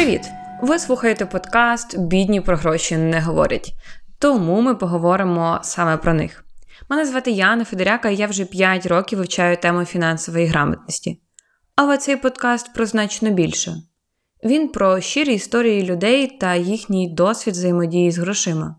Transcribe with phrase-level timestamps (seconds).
[0.00, 0.22] Привіт!
[0.62, 3.72] Ви слухаєте подкаст Бідні про гроші не говорять.
[4.18, 6.44] Тому ми поговоримо саме про них.
[6.88, 11.20] Мене звати Яна Федоряка, і я вже 5 років вивчаю тему фінансової грамотності.
[11.76, 13.74] Але цей подкаст про значно більше.
[14.44, 18.76] Він про щирі історії людей та їхній досвід взаємодії з грошима,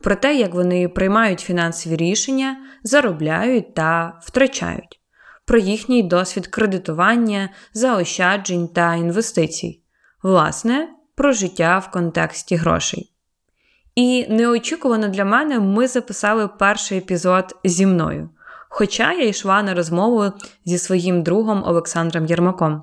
[0.00, 5.00] про те, як вони приймають фінансові рішення, заробляють та втрачають,
[5.44, 9.77] про їхній досвід кредитування, заощаджень та інвестицій,
[10.22, 13.12] власне, про життя в контексті грошей.
[13.94, 18.28] І неочікувано для мене ми записали перший епізод зі мною.
[18.68, 20.32] Хоча я йшла на розмову
[20.64, 22.82] зі своїм другом Олександром Єрмаком.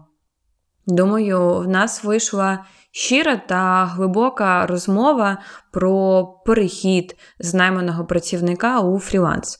[0.88, 5.38] Думаю, в нас вийшла щира та глибока розмова
[5.72, 9.59] про перехід з найманого працівника у фріланс.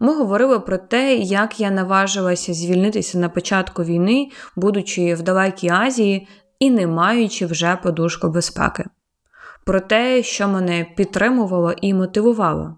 [0.00, 6.28] Ми говорили про те, як я наважилася звільнитися на початку війни, будучи в далекій Азії
[6.62, 8.84] і не маючи вже подушку безпеки,
[9.64, 12.76] про те, що мене підтримувало і мотивувало,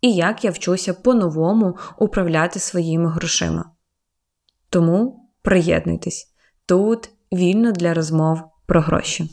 [0.00, 3.70] і як я вчуся по-новому управляти своїми грошима.
[4.70, 6.34] Тому приєднуйтесь
[6.66, 9.30] тут вільно для розмов про гроші.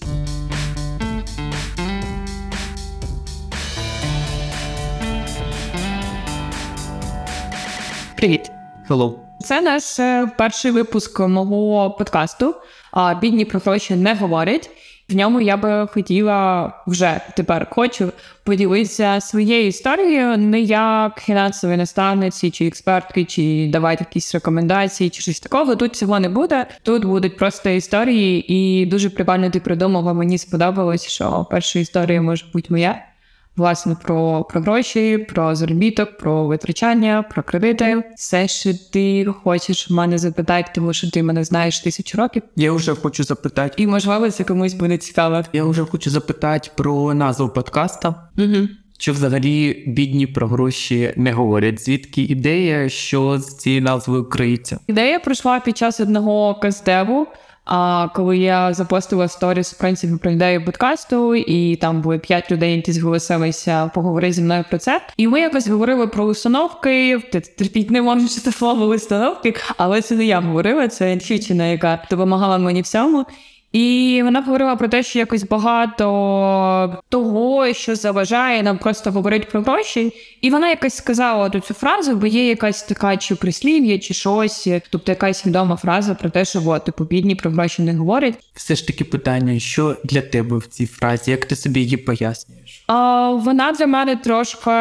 [8.16, 8.52] Привіт.
[8.90, 9.30] Hello.
[9.42, 12.56] Це наш е, перший випуск мого подкасту.
[12.92, 14.70] А бідні про гроші не говорять.
[15.10, 18.12] В ньому я би хотіла вже тепер хочу
[18.44, 25.40] поділитися своєю історією, не як фінансової наставниці чи експертки, чи давати якісь рекомендації, чи щось
[25.40, 25.76] такого.
[25.76, 26.66] Тут цього не буде.
[26.84, 30.14] Тут будуть просто історії, і дуже прикольно ти придумала.
[30.14, 33.06] Мені сподобалось, що перша історія може бути моя
[33.56, 38.04] власне про про гроші, про заробіток, про витрачання, про кредити.
[38.16, 42.44] Все, що ти хочеш в мене запитати, тому що ти мене знаєш тисячу років.
[42.56, 43.84] Я вже хочу запитати.
[43.84, 45.44] І можливо, це комусь буде цікаво.
[45.54, 48.30] Я вже хочу запитати про назву подкаста.
[48.38, 48.68] Угу.
[49.02, 51.84] Що взагалі бідні про гроші не говорять?
[51.86, 54.80] Звідки ідея, що з цією назвою криється?
[54.88, 57.28] Ідея пройшла під час одного каздеву.
[57.72, 62.76] А коли я запостила сторіс, в принципі, про ідею подкасту, і там були п'ять людей,
[62.76, 65.02] які зголосилися поговорити зі мною про це.
[65.18, 67.20] І ми якось говорили про установки.
[67.58, 72.58] Терпіть не можеш це слово установки, але це не я говорила, це дівчина, яка допомагала
[72.58, 73.26] мені в цьому.
[73.72, 79.62] І вона говорила про те, що якось багато того, що заважає нам просто говорити про
[79.62, 80.14] гроші.
[80.42, 85.12] І вона якось сказала цю фразу, бо є якась така чи прислів'я, чи щось, тобто
[85.12, 88.34] якась відома фраза про те, що от, типу, бідні про гроші не говорять.
[88.54, 92.84] Все ж таки питання, що для тебе в цій фразі, як ти собі її пояснюєш?
[92.88, 94.72] А, Вона для мене трошки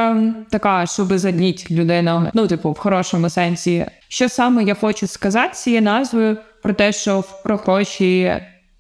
[0.51, 3.87] така, щоб задніти людину, ну, типу, в хорошому сенсі.
[4.09, 8.33] Що саме я хочу сказати цією назвою про те, що про гроші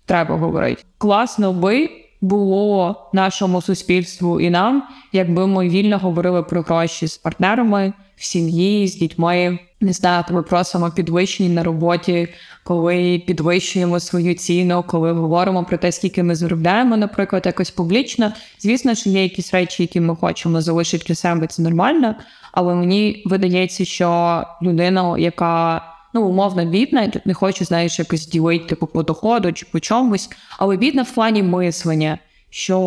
[0.08, 0.82] треба говорити.
[0.98, 4.82] Класно би було нашому суспільству і нам,
[5.12, 9.58] якби ми вільно говорили про гроші з партнерами в сім'ї, з дітьми.
[9.80, 12.28] Не знаю, ми просимо підвищення на роботі,
[12.64, 18.32] коли підвищуємо свою ціну, коли говоримо про те, скільки ми заробляємо, наприклад, якось публічно.
[18.60, 22.14] Звісно, що є якісь речі, які ми хочемо залишити для себе, це нормально.
[22.52, 25.82] Але мені видається, що людина, яка
[26.14, 30.76] ну, умовно бідна, не хочу, знаєш, якось ділити типу, по доходу чи по чомусь, але
[30.76, 32.18] бідна в плані мислення.
[32.50, 32.78] Що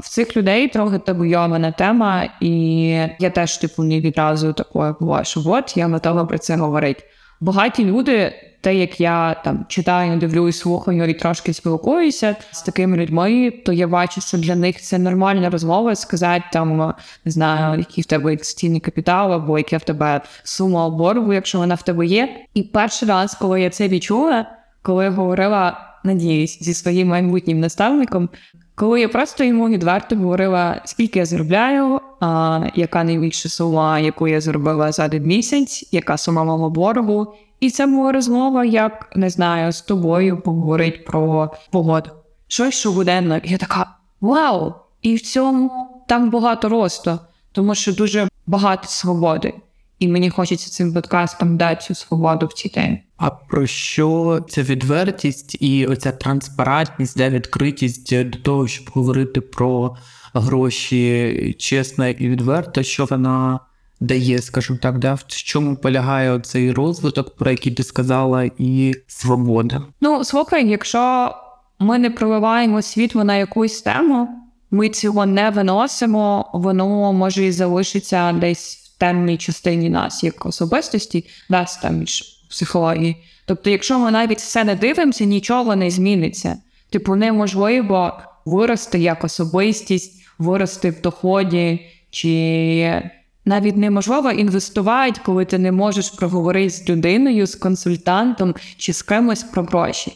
[0.00, 2.86] в цих людей трохи табуйована тема, і
[3.18, 7.04] я теж типу не відразу такою була, що от я готова про це говорити.
[7.40, 13.50] Багаті люди, те, як я там читаю, дивлюсь, слухаю і трошки спілкуюся з такими людьми,
[13.50, 18.06] то я бачу, що для них це нормальна розмова сказати там, не знаю, який в
[18.06, 22.36] тебе інвестиційний капітал, або яке в тебе сума боргу, якщо вона в тебе є.
[22.54, 24.46] І перший раз, коли я це відчула,
[24.82, 28.28] коли я говорила, надіюсь, зі своїм майбутнім наставником,
[28.74, 34.40] коли я просто йому відверто говорила, скільки я заробляю, а, яка найбільша сума, яку я
[34.40, 37.34] зробила за один місяць, яка сума мого боргу.
[37.62, 42.10] І це була розмова, як не знаю, з тобою поговорить про погоду.
[42.48, 43.36] Щось щогоденно.
[43.36, 44.74] І я така вау!
[45.02, 45.70] І в цьому
[46.08, 47.18] там багато росту,
[47.52, 49.54] тому що дуже багато свободи.
[49.98, 53.02] І мені хочеться цим подкастом дати цю свободу в цій темі.
[53.16, 59.96] А про що ця відвертість і оця транспарентність, де відкритість до того, щоб говорити про
[60.34, 63.60] гроші чесно і відверто, що вона
[64.02, 65.14] дає, скажімо так, да?
[65.14, 69.82] в чому полягає цей розвиток, про який ти сказала, і свобода?
[70.00, 71.34] Ну, слухай, якщо
[71.78, 74.28] ми не проливаємо світло на якусь тему,
[74.70, 81.26] ми цього не виносимо, воно може і залишиться десь в темній частині нас, як особистості,
[81.48, 82.04] нас там
[82.50, 83.16] психології.
[83.46, 86.56] Тобто, якщо ми навіть все не дивимося, нічого не зміниться.
[86.90, 93.10] Типу, неможливо вирости як особистість, вирости в доході, чи
[93.44, 99.42] навіть неможливо інвестувати, коли ти не можеш проговорити з людиною, з консультантом чи з кимось
[99.42, 100.12] про гроші.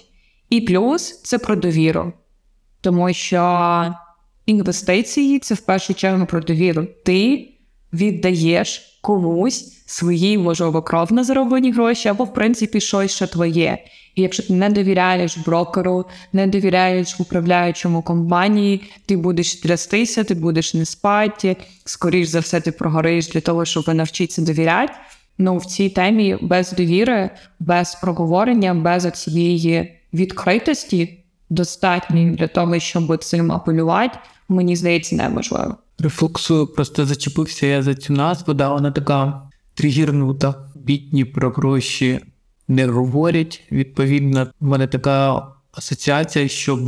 [0.51, 2.13] І плюс це про довіру,
[2.81, 3.95] тому що
[4.47, 6.87] інвестиції це в першу чергу про довіру.
[7.05, 7.49] Ти
[7.93, 13.79] віддаєш комусь свої, можливо, кровно зароблені гроші, або, в принципі, щось що твоє.
[14.17, 20.75] І якщо ти не довіряєш брокеру, не довіряєш управляючому компанії, ти будеш трястися, ти будеш
[20.75, 24.93] не спати, скоріш за все, ти прогориш для того, щоб навчитися довіряти.
[25.39, 27.31] Ну, в цій темі без довіри,
[27.61, 35.77] без проговорення, без цієї відкритості достатньо для того, щоб цим апелювати, мені здається, неможливо.
[35.99, 39.43] Рефлексую, просто зачепився я за цю назву, да, вона така
[39.75, 40.55] тригірнута.
[40.75, 42.21] Бідні про гроші
[42.69, 43.63] не говорять.
[43.73, 46.81] Відповідно, в мене така асоціація, щоб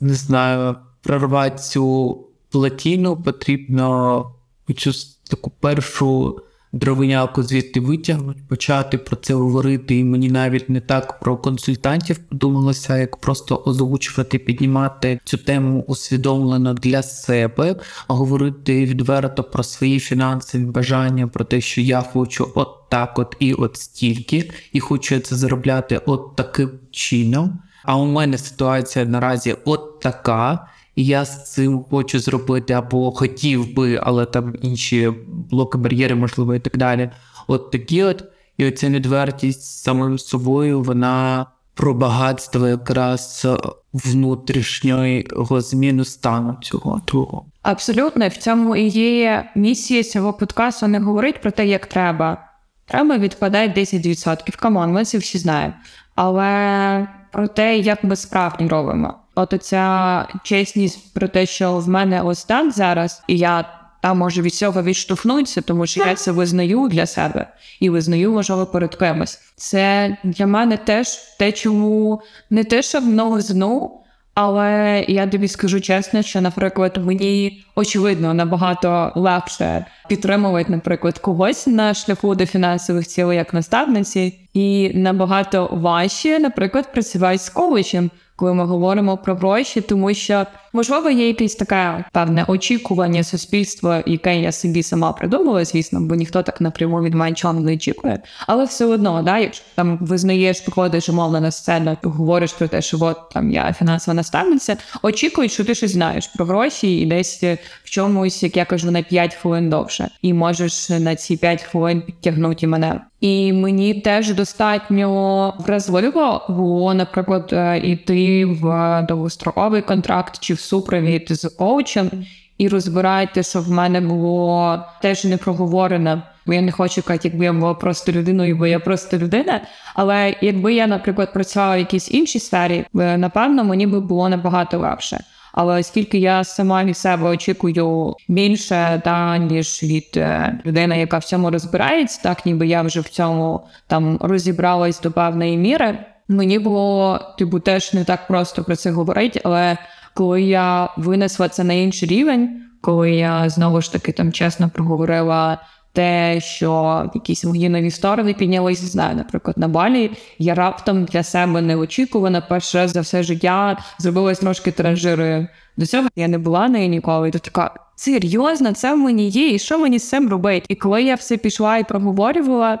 [0.00, 2.16] не знаю, прорвати цю
[2.50, 4.34] платіну, потрібно
[4.76, 4.92] цю
[5.30, 6.40] таку першу
[6.72, 9.98] дровиняку звідти витягнути, почати про це говорити.
[9.98, 16.74] І мені навіть не так про консультантів подумалося, як просто озвучувати, піднімати цю тему усвідомлено
[16.74, 17.76] для себе,
[18.08, 23.54] говорити відверто про свої фінансові бажання, про те, що я хочу от так, от і
[23.54, 27.58] от стільки, і хочу це заробляти от таким чином.
[27.82, 30.68] А у мене ситуація наразі от така.
[30.96, 35.12] Я з цим хочу зробити або хотів би, але там інші
[35.50, 37.10] блоки бар'єри, можливо, і так далі.
[37.46, 38.24] От такі от,
[38.56, 43.46] і оця відвертість самим собою, вона про багатство якраз
[43.92, 47.44] внутрішнього зміну стану цього твого.
[47.62, 52.38] Абсолютно, в цьому і є місія цього подкасту не говорить про те, як треба.
[52.86, 54.56] Треба відпадає 10%.
[54.56, 55.74] Come on, ми це всі знаємо.
[56.14, 59.14] Але про те, як ми справді робимо.
[59.40, 63.64] От оця чесність про те, що в мене ось так зараз, і я
[64.02, 67.46] там можу від цього відштовхнутися, тому що я це визнаю для себе
[67.80, 69.38] і визнаю, можливо, перед кимось.
[69.56, 71.08] Це для мене теж
[71.38, 74.00] те, чому не те, що в новизну,
[74.34, 81.94] але я тобі скажу чесно, що, наприклад, мені очевидно набагато легше підтримувати, наприклад, когось на
[81.94, 88.10] шляху до фінансових цілей як наставниці, і набагато важче, наприклад, працювати з коучем,
[88.40, 94.40] коли ми говоримо про гроші, тому що можливо є якесь таке певне очікування суспільства, яке
[94.40, 98.22] я собі сама придумала, звісно, бо ніхто так напряму від мене чого не очікує.
[98.46, 102.98] Але все одно, да, якщо там визнаєш, приходиш умовно на сцену, говориш про те, що
[103.00, 107.44] от там я фінансова наставниця, очікують, що ти щось знаєш про гроші і десь
[107.90, 112.66] чомусь, як я кажу, на 5 хвилин довше, і можеш на ці 5 хвилин підтягнути
[112.66, 113.00] мене.
[113.20, 117.54] І мені теж достатньо вразливо було, наприклад,
[117.84, 122.10] іти в довгостроковий контракт чи в супровід з коучем
[122.58, 126.22] і розбирати, що в мене було теж не проговорено.
[126.46, 129.60] Бо я не хочу казати, якби я була просто людиною, бо я просто людина.
[129.94, 135.24] Але якби я, наприклад, працювала в якійсь іншій сфері, напевно, мені би було набагато легше.
[135.52, 141.24] Але оскільки я сама від себе очікую більше, та ніж від е, людини, яка в
[141.24, 145.98] цьому розбирається, так ніби я вже в цьому там розібралась до певної міри.
[146.28, 149.78] Мені було типу теж не так просто про це говорити, але
[150.14, 155.58] коли я винесла це на інший рівень, коли я знову ж таки там чесно проговорила
[155.92, 161.60] те, що якісь мої нові сторони піднялися, знаю, наприклад, на балі я раптом для себе
[161.60, 165.48] неочікувано перше раз за все життя зробилась трошки транжирою.
[165.76, 167.28] До цього я не була нею ніколи.
[167.28, 170.66] І то така серйозно, це в мені є, і що мені з цим робити?
[170.68, 172.78] І коли я все пішла і проговорювала,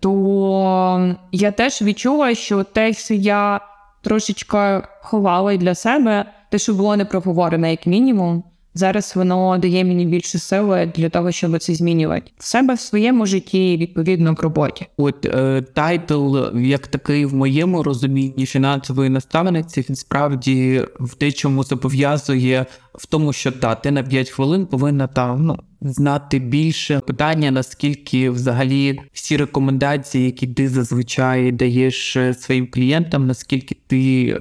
[0.00, 3.60] то я теж відчула, що те, що я
[4.02, 8.44] трошечки ховала для себе, те, що було не проговорено, як мінімум.
[8.74, 13.26] Зараз воно дає мені більше сили для того, щоб це змінювати в себе в своєму
[13.26, 14.86] житті, відповідно в роботі.
[14.96, 21.64] От е, title, як такий в моєму розумінні фінансової наставниці, він справді в те, чому
[21.64, 27.50] зобов'язує в тому, що та ти на 5 хвилин повинна там ну знати більше питання,
[27.50, 34.40] наскільки взагалі всі рекомендації, які ти зазвичай даєш е, своїм клієнтам, наскільки ти е,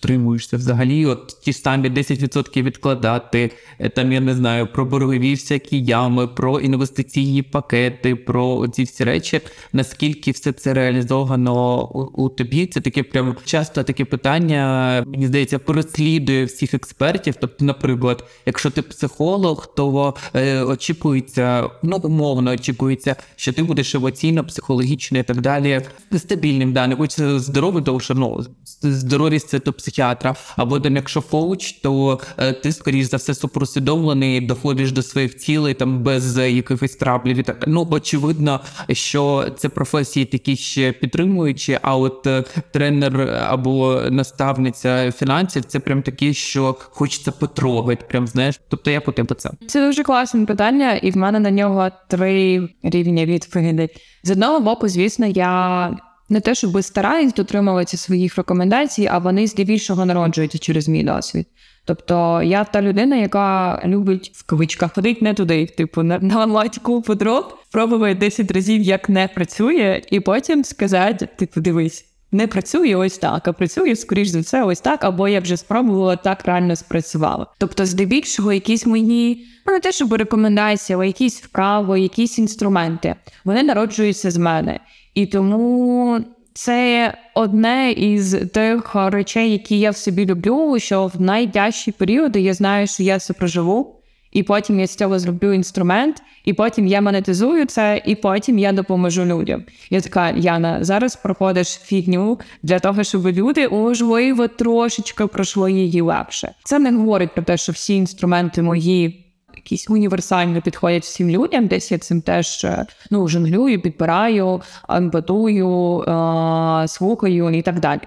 [0.00, 5.34] їх дотримуєшся взагалі, от ті самі 10% відкладати, е, там я не знаю про боргові
[5.34, 9.40] всякі ями, про інвестиційні пакети, про ці всі речі,
[9.72, 12.66] наскільки все це реалізовано у, у тобі.
[12.66, 17.34] Це таке прям часто таке питання, мені здається, переслідує всіх експертів.
[17.40, 24.44] Тобто, наприклад, якщо ти психолог, то е, очікується, ну умовно очікується, що ти будеш емоційно,
[24.44, 25.80] психологічно і так далі
[26.16, 26.72] стабільним.
[26.72, 28.44] Да, не хочеться здоровим, тому що ну
[28.82, 33.34] здоровість це то психічно психіатра, або там, якщо коуч, то е, ти скоріш за все
[33.34, 37.38] супросвідомлений, доходиш до своїх цілей там без е, якихось траблів.
[37.38, 37.64] і так.
[37.66, 41.78] Ну очевидно, що це професії такі ще підтримуючі.
[41.82, 48.04] А от е, тренер або наставниця фінансів це прям такі, що хочеться потрогати.
[48.08, 49.50] Прям знаєш, тобто я по тебе це.
[49.66, 53.88] Це дуже класне питання, і в мене на нього три рівні відповідей.
[54.22, 55.90] З одного боку, звісно, я
[56.30, 61.46] не те, щоб стараюсь дотримуватися своїх рекомендацій, а вони здебільшого народжуються через мій досвід.
[61.84, 67.02] Тобто я та людина, яка любить в кавичках ходить не туди, типу на, на латьку
[67.02, 72.06] подроб, пробує 10 разів, як не працює, і потім сказати, типу, дивись.
[72.32, 76.16] Не працює ось так, а працює, скоріш за все, ось так, або я вже спробувала
[76.16, 77.46] так реально спрацювала.
[77.58, 83.62] Тобто, здебільшого, якісь мої, ну не те, щоб рекомендації, але якісь вправи, якісь інструменти, вони
[83.62, 84.80] народжуються з мене.
[85.14, 86.18] І тому
[86.52, 92.54] це одне із тих речей, які я в собі люблю, що в найтяжчі періоди я
[92.54, 93.96] знаю, що я це проживу.
[94.32, 98.72] І потім я з цього зроблю інструмент, і потім я монетизую це, і потім я
[98.72, 99.64] допоможу людям.
[99.90, 106.54] Я така, Яна, зараз проходиш фігню для того, щоб люди можливо трошечки пройшли її легше.
[106.64, 109.29] Це не говорить про те, що всі інструменти мої.
[109.64, 112.66] Якісь універсально підходять всім людям, десь я цим теж
[113.10, 118.00] ну, жонглюю, підбираю, амбатую, е- слухаю і так далі.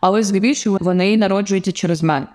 [0.00, 2.26] Але здебільшого вони народжуються через мене.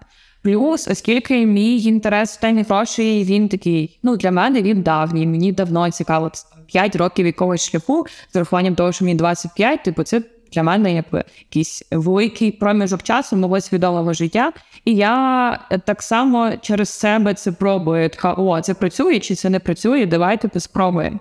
[0.41, 5.27] Плюс, оскільки мій інтерес в темі грошей, він такий, ну для мене він давній.
[5.27, 6.31] Мені давно цікаво
[6.67, 10.21] 5 років якогось шляху, з урахуванням того, що мені 25, типу, це
[10.55, 14.51] для мене якби якийсь великий проміжок часу мого свідомого життя.
[14.85, 18.09] І я так само через себе це пробую.
[18.09, 21.19] Така, о, це працює чи це не працює, давайте спробуємо.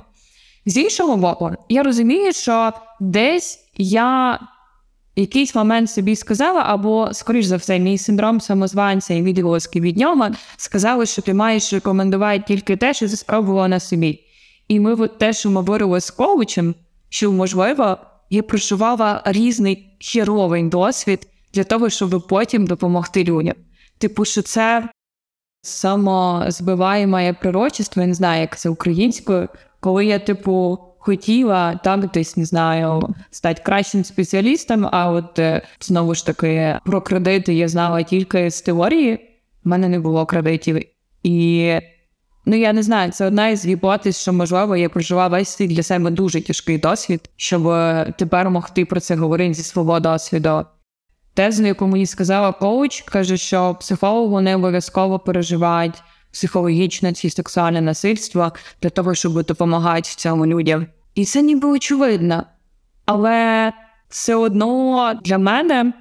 [0.67, 4.39] З іншого боку, я розумію, що десь я
[5.17, 10.29] якийсь момент собі сказала, або, скоріш за все, мій синдром самозванця і відголоски від нього
[10.57, 14.21] сказали, що ти маєш рекомендувати тільки те, що ти спробувала на собі.
[14.69, 16.75] І ми от те, що ми говорили з коучем,
[17.09, 17.99] що можливо,
[18.35, 23.55] я проживала різний херовий досвід для того, щоб потім допомогти людям.
[23.99, 24.89] Типу, що це
[25.63, 29.49] самозбиваєме пророчество, я не знаю, як це українською,
[29.81, 34.89] коли я, типу, хотіла так десь не знаю стати кращим спеціалістом.
[34.93, 39.15] А от е, знову ж таки про кредити я знала тільки з теорії.
[39.65, 40.83] У мене не було кредитів.
[41.23, 41.73] І
[42.47, 45.83] ну я не знаю, це одна із гіпотез, що можливо я прожила весь свій для
[45.83, 50.65] себе дуже тяжкий досвід, щоб е, тепер могти про це говорити зі свого досвіду.
[51.35, 58.53] Тезу, яку мені сказала коуч, каже, що психологу не обов'язково переживають психологічне чи сексуальне насильство
[58.83, 60.87] для того, щоб допомагати цьому людям.
[61.15, 62.45] І це ніби очевидно.
[63.07, 63.73] Але
[64.09, 65.93] все одно для мене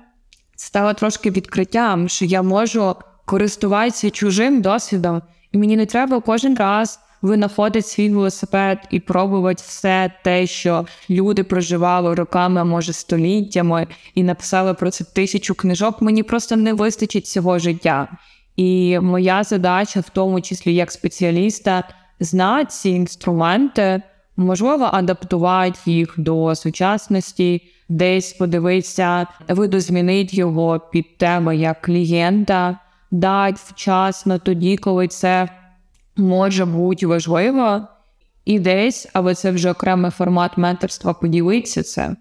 [0.56, 2.96] стало трошки відкриттям, що я можу
[3.26, 5.22] користуватися чужим досвідом,
[5.53, 12.15] мені не треба кожен раз винаходити свій велосипед і пробувати все те, що люди проживали
[12.15, 16.01] роками, а може століттями, і написали про це тисячу книжок.
[16.01, 18.07] Мені просто не вистачить цього життя.
[18.55, 21.83] І моя задача, в тому числі як спеціаліста,
[22.19, 24.01] знати ці інструменти,
[24.38, 32.79] можливо, адаптувати їх до сучасності, десь подивитися, видозмінити його під теми як клієнта,
[33.13, 35.50] дати вчасно тоді, коли це
[36.17, 37.82] може бути важливо,
[38.46, 42.15] і десь, але це вже окремий формат менторства, поділитися це.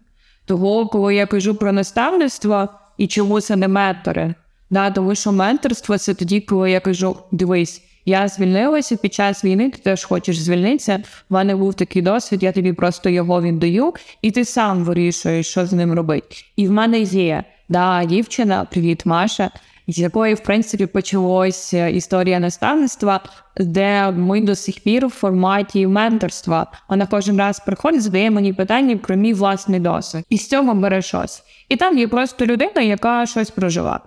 [0.44, 2.68] Того, коли я кажу про наставництво
[2.98, 4.34] і чому це не ментори.
[4.70, 9.70] Да, Тому що менторство це тоді, коли я кажу: дивись, я звільнилася під час війни,
[9.70, 11.02] ти теж хочеш звільнитися.
[11.30, 15.66] В мене був такий досвід, я тобі просто його віддаю, і ти сам вирішуєш, що
[15.66, 16.36] з ним робити.
[16.56, 19.50] І в мене є да, дівчина, привіт, Маша,
[19.92, 23.20] з якої, в принципі, почалася історія наставництва,
[23.56, 26.66] де ми до сих пір в форматі менторства.
[26.88, 30.24] Вона кожен раз приходить, задає мені питання про мій власний досвід.
[30.28, 31.42] І з цього бере щось.
[31.68, 34.00] І там є просто людина, яка щось прожила.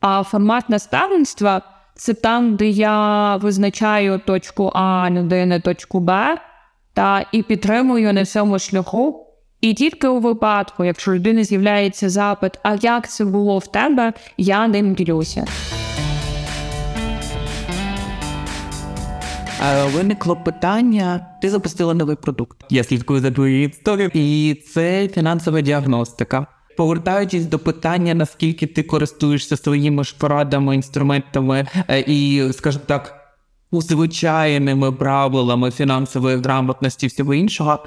[0.00, 1.62] А формат наставництва
[1.94, 6.38] це там, де я визначаю точку А, людини, точку Б,
[6.94, 9.31] та і підтримую на цьому шляху.
[9.62, 14.68] І тільки у випадку, якщо людини з'являється запит, а як це було в тебе, я
[14.68, 15.46] ним ділюся.
[19.94, 22.56] Виникло питання, ти запустила новий продукт.
[22.70, 26.46] Я слідкую за твоєю історією, і це фінансова діагностика.
[26.76, 33.14] Повертаючись до питання, наскільки ти користуєшся своїми ж порадами, інструментами е, і, скажімо так,
[33.72, 37.78] звичайними правилами фінансової грамотності всього іншого,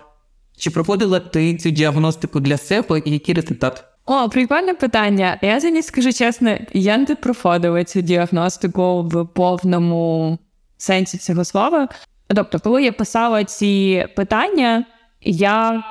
[0.58, 3.84] чи проходила ти цю діагностику для себе і який результат?
[4.06, 5.40] О, прикольне питання.
[5.42, 10.38] Я за скажу чесно, я не проходила цю діагностику в повному
[10.78, 11.88] сенсі цього слова.
[12.28, 14.86] Тобто, коли я писала ці питання,
[15.22, 15.84] я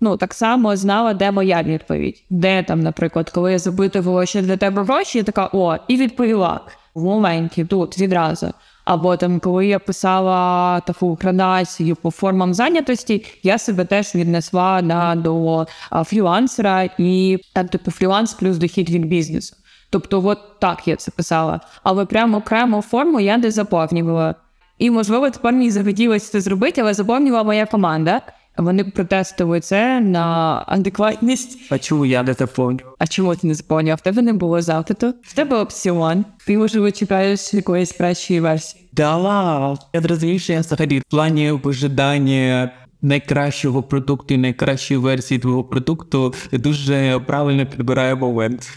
[0.00, 2.24] ну так само знала, де моя відповідь.
[2.30, 6.60] Де там, наприклад, коли я запитувала, що для тебе гроші, я така о, і відповіла
[6.94, 8.52] в моменті тут відразу.
[8.88, 15.14] Або там, коли я писала таку градацію по формам зайнятості, я себе теж віднесла на
[15.14, 15.66] до
[16.04, 19.56] фрілансера і там типу фріланс плюс дохід від бізнесу.
[19.90, 21.60] Тобто, от так я це писала.
[21.82, 24.34] Але прямо окрему форму я не заповнювала.
[24.78, 28.22] І, можливо, тепер мені захотілося це зробити, але заповнювала моя команда.
[28.58, 31.58] Вони протестували це на адекватність.
[31.70, 32.78] А чому я не заповню?
[32.98, 33.98] А чому ти не заповнював?
[33.98, 35.14] В тебе не було запиту.
[35.22, 36.24] В тебе опціон.
[36.46, 38.88] Ти можливо чекаєш якоїсь кращої версії.
[38.92, 42.70] Да, я зрозумів, що я взагалі в плані вижидання
[43.02, 48.68] найкращого продукту і найкращої версії твого продукту дуже правильно підбираю момент.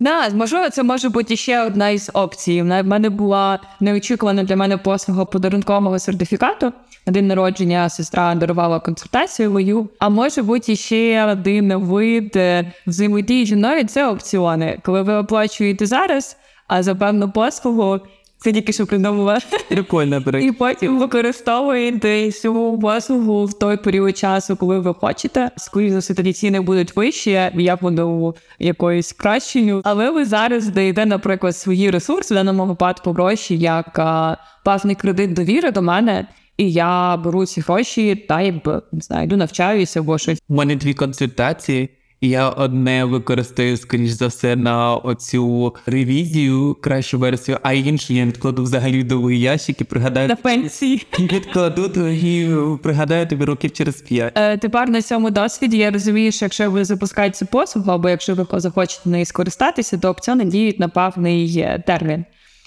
[0.00, 2.62] Да, можливо, це може бути ще одна із опцій.
[2.62, 6.72] В мене була неочікувана для мене послуга подарункового сертифікату.
[7.10, 9.88] На день народження сестра дарувала консультацію мою.
[9.98, 15.86] А може бути ще один вид е, взаємодії зі мною це опціони, коли ви оплачуєте
[15.86, 16.36] зараз,
[16.68, 18.00] а за певну послугу
[18.38, 19.38] це тільки що придумала.
[19.68, 20.18] Прикольно.
[20.40, 25.50] І потім використовуєте цю послугу в той період часу, коли ви хочете.
[25.56, 29.80] Скоріше за все, тоді ціни будуть вищі, я буду якоюсь кращою.
[29.84, 35.32] Але ви зараз даєте, наприклад, свої ресурси в даному випадку гроші, як а, певний кредит
[35.32, 36.26] довіри до мене.
[36.60, 38.52] І я беру ці гроші та й
[38.92, 40.42] не знаю, йду навчаюся або щось.
[40.48, 41.88] У мене дві консультації.
[42.20, 48.62] Я одне використаю, скоріш за все, на оцю ревізію, кращу версію, а іншу я відкладу
[48.62, 51.06] взагалі довгий ящик і пригадаю На пенсії.
[51.18, 52.48] відкладу і
[52.82, 54.32] пригадаю тобі років через п'ять.
[54.36, 58.60] Е, тепер на цьому досвіді я розумію, що якщо ви запускаєте послугу, або якщо ви
[58.60, 62.24] захочете нею скористатися, то опціони діють на певний е, термін.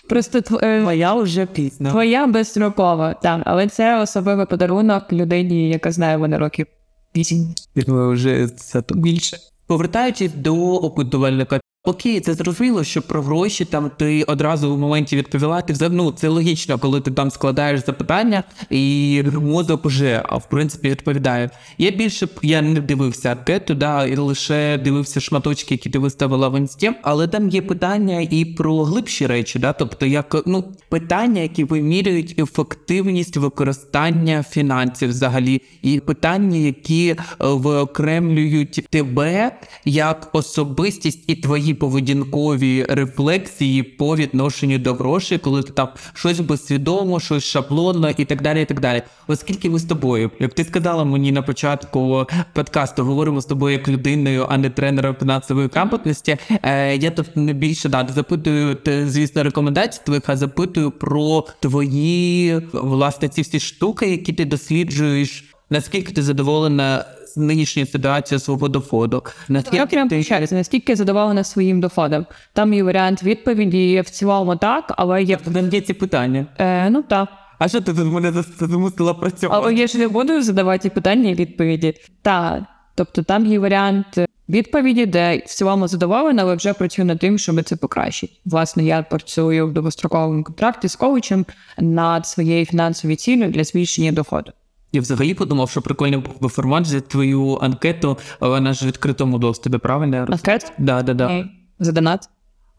[0.10, 1.90] Просто твоя е, вже пізно.
[1.90, 6.68] твоя безстрокова, так, але це особливий подарунок людині, яка знає мене років
[7.16, 7.56] вісім.
[7.76, 9.38] Думаю, вже це то більше.
[9.68, 15.62] Повертаючись до опитувальника, окей, це зрозуміло, що про гроші там ти одразу в моменті відповіла.
[15.62, 20.90] Ти взагалі, ну, це логічно, коли ти там складаєш запитання, і мозок вже в принципі
[20.90, 21.50] відповідає.
[21.78, 26.50] Я більше б я не дивився анкету, да, і лише дивився шматочки, які ти виставила
[26.50, 31.42] в інсті, але там є питання і про глибші речі, да, тобто як ну питання,
[31.42, 39.52] які вимірюють ефективність використання фінансів взагалі, і питання, які е, виокремлюють тебе
[39.86, 47.20] як особистість і твої поведінкові рефлексії по відношенню до грошей, коли ти там щось безсвідомо,
[47.20, 48.62] щось шаблонно і так далі.
[48.62, 49.02] і так далі.
[49.28, 53.88] Оскільки ми з тобою, як ти сказала мені на початку подкасту, говоримо з тобою як
[53.88, 59.44] людиною, а не тренером фінансової грамотності, е, я тут не більше да, запитую, те, звісно,
[59.44, 65.54] рекомендацій твоїх, а запитую про твої власне ці всі штуки, які ти досліджуєш.
[65.70, 69.24] Наскільки ти задоволена з нинішньою ситуацією свого доходу?
[69.26, 72.26] Я Наскільки прям ти наскільки задоволена своїм доходом.
[72.54, 76.46] Там є варіант відповіді в цілому так, але є Там є ці питання?
[76.58, 77.30] е, ну так.
[77.60, 79.62] А що ти тут мене змусила працювати?
[79.64, 81.94] Але я ж не буду задавати питання і відповіді.
[82.22, 82.64] Так.
[82.96, 84.20] Тобто там є варіант
[84.50, 88.34] відповіді, де в цілому задоволена, але вже працюю над тим, щоб це покращити.
[88.46, 91.46] Власне, я працюю в довгостроковому контракті з коучем
[91.78, 94.52] над своєю фінансовою цілею для збільшення доходу.
[94.96, 99.40] Я взагалі подумав, що прикольно був би формат за твою анкету, вона ж в відкритому
[99.40, 100.26] доступі, правильно?
[100.30, 100.72] Анкет?
[100.78, 101.46] Да, да, да.
[101.80, 102.30] За донат.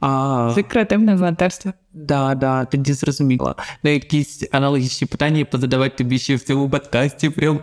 [0.01, 1.73] А, Це креативне волонтерство.
[1.93, 3.55] да, да, тоді зрозуміла.
[3.83, 7.31] На якісь аналогічні питання позадавати тобі ще в цьому подкасті.
[7.31, 7.61] Прям.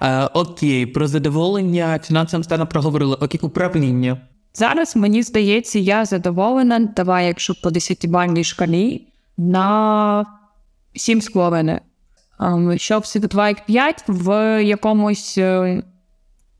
[0.00, 3.16] А, окей, про задоволення фінансовим станом проговорили.
[3.20, 4.20] Окей, управління.
[4.54, 6.78] Зараз мені здається, я задоволена.
[6.96, 9.06] Давай, якщо по 10-бальній шкалі
[9.36, 10.24] на
[10.96, 11.80] 7,5.
[12.76, 15.82] Щоб все 2,5 в якомусь е,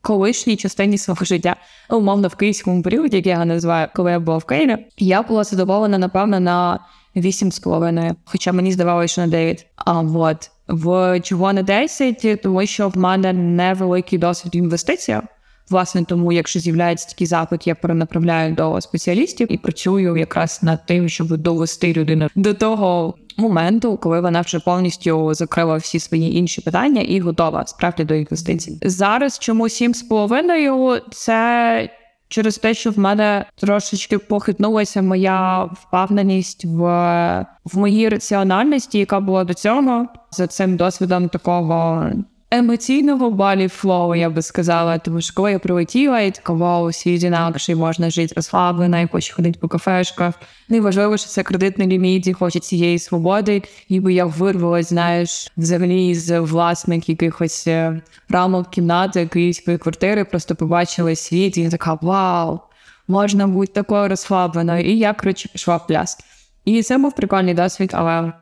[0.00, 1.56] колишній частині свого життя,
[1.90, 5.44] умовно в київському періоді, як я його називаю, коли я була в Києві, я була
[5.44, 6.80] задоволена, напевно, на
[7.16, 9.66] 8,5, хоча мені здавалося, що на 9.
[9.76, 15.22] А от в чого на 10, тому що в мене невеликий досвід в інвестиціях.
[15.70, 21.08] Власне, тому, якщо з'являється такий запит, я перенаправляю до спеціалістів і працюю якраз над тим,
[21.08, 27.00] щоб довести людину до того моменту, коли вона вже повністю закрила всі свої інші питання
[27.00, 28.78] і готова справді до інвестицій.
[28.82, 31.00] Зараз чому 7,5?
[31.10, 31.90] Це
[32.28, 36.80] через те, що в мене трошечки похитнулася моя впевненість в,
[37.64, 42.10] в моїй раціональності, яка була до цього за цим досвідом такого
[42.50, 44.98] емоційного Балі flow, я би сказала.
[44.98, 49.34] Тому що коли я прилетіла, і така вау, світ інакший, можна жити розслаблено, і хочу
[49.34, 50.34] ходити по кафешках.
[50.68, 56.40] Неважливо, що це кредитний ліміт, і хоче цієї свободи, ніби я вирвалась, знаєш, взагалі з
[56.40, 62.60] власних якихось е, рамок кімнати, київської квартири, просто побачила світ, і я така вау,
[63.08, 64.84] можна бути такою розслабленою.
[64.84, 66.18] І я, коротше, пішла в пляс.
[66.64, 68.32] І це був прикольний досвід, але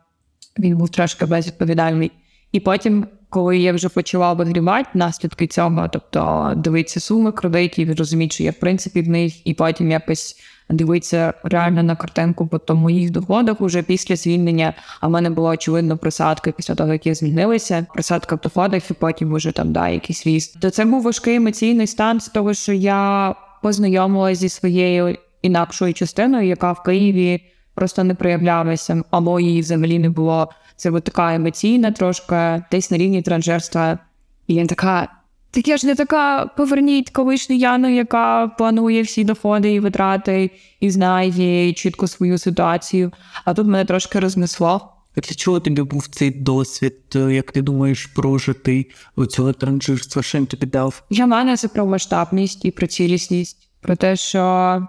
[0.58, 2.12] він був трошки безвідповідальний.
[2.52, 8.44] І потім, коли я вже почала обігрівати наслідки цього, тобто дивитися суми кредитів, розуміти, що
[8.44, 10.36] я в принципі в них, і потім якось
[10.70, 14.74] дивитися реально на картинку по тому моїх доходах уже після звільнення.
[15.00, 18.94] А в мене була очевидно просадка після того, як я змінилася, просадка в доходах, і
[18.94, 20.60] потім уже там да, якийсь ріст.
[20.60, 26.48] То це був важкий емоційний стан з того, що я познайомилася зі своєю інакшою частиною,
[26.48, 27.40] яка в Києві
[27.74, 30.50] просто не проявлялася, або її взагалі не було.
[30.76, 33.98] Це от така емоційна, трошки десь на рівні транжерства.
[34.46, 35.08] І я така.
[35.50, 40.90] Так я ж не така поверніть колишню Яну, яка планує всі доходи і витрати, і
[40.90, 43.12] знає чітко свою ситуацію.
[43.44, 44.92] А тут мене трошки рознесло.
[45.16, 50.22] А Для чого тобі був цей досвід, е, як ти думаєш, прожитий у цього транжирства?
[50.22, 51.02] Що він тобі дав?
[51.10, 54.82] Для мене це про масштабність і про цілісність, про те, що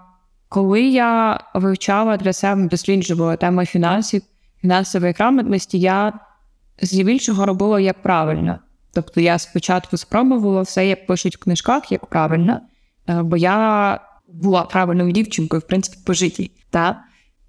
[0.48, 4.22] коли я вивчала для себе досліджувала тему фінансів,
[4.60, 6.12] фінансової грамотності, я
[6.82, 8.58] здебільшого робила як правильно.
[8.92, 12.60] Тобто я спочатку спробувала все, як пишуть в книжках, як правильно,
[13.08, 16.50] е, бо я була правильною дівчинкою, в принципі, по житті.
[16.70, 17.04] Та?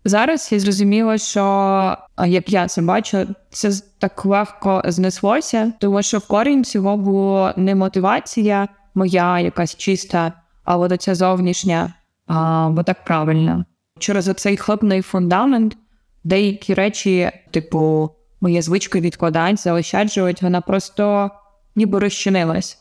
[0.05, 6.27] Зараз я зрозуміла, що як я це бачу, це так легко знеслося, тому що в
[6.27, 11.93] корінь цього було не мотивація моя, якась чиста, а от оця зовнішня,
[12.27, 13.65] а, бо так правильно.
[13.99, 15.77] Через оцей хлопний фундамент
[16.23, 18.09] деякі речі, типу,
[18.41, 21.31] моя звичка відкладань, заощаджувати, вона просто
[21.75, 22.77] ніби розчинилась.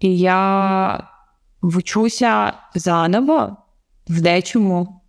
[0.00, 1.08] І я
[1.62, 3.56] вчуся заново
[4.08, 5.00] в дечому.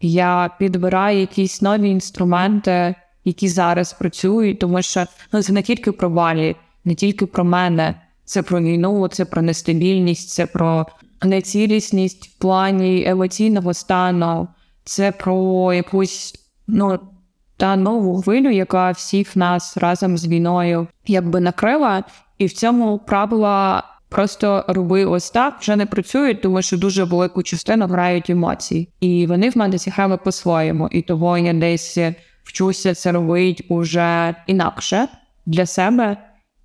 [0.00, 2.94] Я підбираю якісь нові інструменти,
[3.24, 8.00] які зараз працюють, тому що ну, це не тільки про валі, не тільки про мене.
[8.24, 10.86] Це про війну, це про нестабільність, це про
[11.22, 14.48] нецілісність в плані емоційного стану,
[14.84, 16.34] це про якусь
[16.66, 16.98] ну,
[17.64, 22.04] та нову хвилю, яка всіх нас разом з війною якби накрила.
[22.38, 27.42] І в цьому правила просто роби ось так вже не працюють, тому що дуже велику
[27.42, 28.88] частину грають емоції.
[29.00, 30.88] І вони в мене зіграли по-своєму.
[30.88, 31.98] І того я десь
[32.42, 35.08] вчуся це робити уже інакше
[35.46, 36.16] для себе.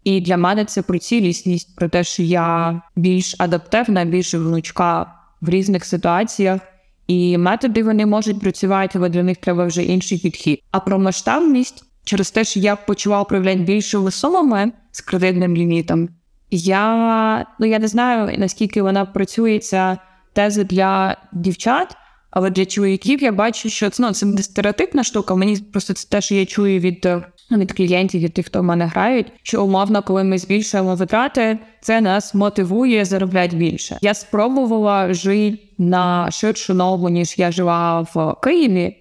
[0.03, 5.49] І для мене це про цілісність, про те, що я більш адаптивна, більш гнучка в
[5.49, 6.62] різних ситуаціях.
[7.10, 10.60] І методи вони можуть працювати, але для них треба вже інший підхід.
[10.72, 16.10] А про масштабність через те, що я почала управляти більшими сумами з кредитним лімітом,
[16.52, 19.98] я ну я не знаю наскільки вона працює ця
[20.34, 21.95] теза для дівчат,
[22.32, 25.36] але для чоловіків я бачу, що це ну, це стереотипна штука.
[25.36, 27.24] Мені просто це те, що я чую від, е,
[27.57, 32.01] від клієнтів, від тих, хто в мене грають, що умовно, коли ми збільшуємо витрати, це
[32.01, 33.97] нас мотивує заробляти більше.
[34.01, 38.97] Я спробувала жити на ширшу ногу, ніж я жила в Києві,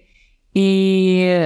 [0.53, 1.45] і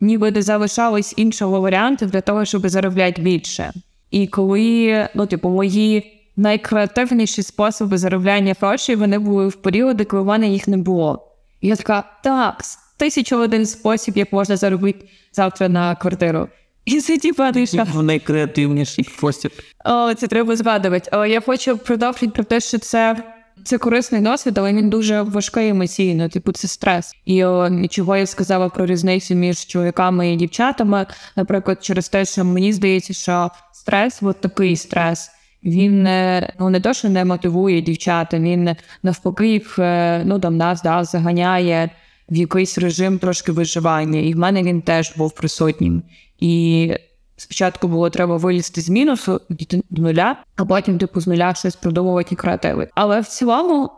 [0.00, 3.72] ніби не залишалось іншого варіанту для того, щоб заробляти більше.
[4.10, 10.26] І коли ну, типу, мої найкреативніші способи заробляння грошей вони були в періоди, коли в
[10.26, 11.28] мене їх не було.
[11.60, 12.62] І я така, так,
[13.02, 16.48] тисячу один спосіб, як можна заробити завтра на квартиру.
[16.84, 19.52] І це типу, ти В найкреативніший спосіб.
[19.84, 21.10] о, це треба згадувати.
[21.12, 23.16] Але я хочу продовжити про те, що це,
[23.64, 27.12] це корисний досвід, але він дуже важкий емоційно, типу, це стрес.
[27.24, 32.44] І о, чого я сказала про різницю між чоловіками і дівчатами, наприклад, через те, що
[32.44, 35.30] мені здається, що стрес, от такий стрес.
[35.64, 40.82] Він не ну не то, що не мотивує дівчата, він навпаки е, ну там нас
[40.82, 41.90] да, заганяє
[42.30, 44.20] в якийсь режим трошки виживання.
[44.20, 46.02] І в мене він теж був присутнім.
[46.40, 46.94] І
[47.36, 49.40] спочатку було треба вилізти з мінусу
[49.90, 52.92] до нуля, а потім типу з нуля щось продумувати і креативити.
[52.94, 53.90] Але в цілому,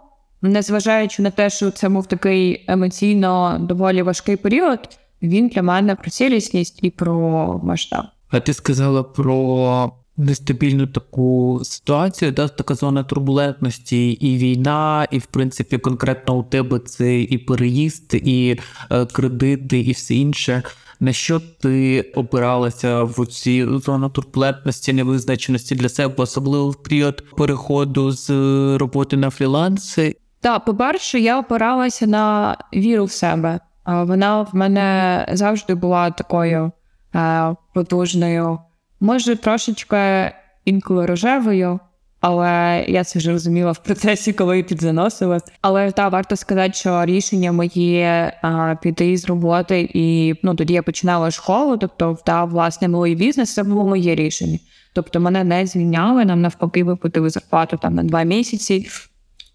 [0.43, 4.79] незважаючи на те, що це був такий емоційно доволі важкий період,
[5.23, 8.05] він для мене про цілісність і про масштаб.
[8.31, 15.27] А ти сказала про нестабільну таку ситуацію, да, така зона турбулентності, і війна, і в
[15.27, 18.59] принципі конкретно у тебе це і переїзд, і
[18.91, 20.63] е, кредити, і все інше.
[21.01, 28.11] На що ти опиралася в ці зону турбулентності, невизначеності для себе, особливо в період переходу
[28.11, 29.99] з е, роботи на фріланс?
[30.41, 33.61] Так, по-перше, я опиралася на віру в себе.
[33.87, 36.73] Вона в мене завжди була такою
[37.15, 38.59] е, потужною.
[39.05, 40.33] Може, трошечки
[40.65, 41.81] інколи рожевою.
[42.21, 45.41] Але я це вже розуміла в процесі, коли підзаносила.
[45.61, 50.83] Але та варто сказати, що рішення моє а, піти з роботи, і ну тоді я
[50.83, 54.59] починала школу, тобто та власне мій бізнес, це було моє рішення.
[54.95, 58.89] Тобто мене не звільняли, нам навпаки виплатили зарплату там на два місяці,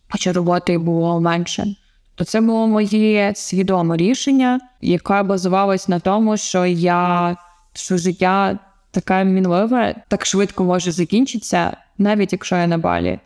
[0.10, 1.76] хоча роботи було менше.
[2.16, 7.36] То це було моє свідоме рішення, яке базувалось на тому, що я
[7.74, 8.60] що життя
[8.92, 13.20] таке мінливе, так швидко може закінчитися, навіть якщо я на балі.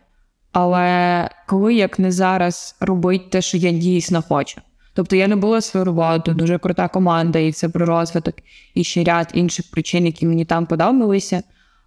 [0.52, 4.60] Але коли як не зараз робити те, що я дійсно хочу.
[4.94, 8.34] Тобто я не була свою роботу, дуже крута команда, і це про розвиток,
[8.74, 11.42] і ще ряд інших причин, які мені там подобалися.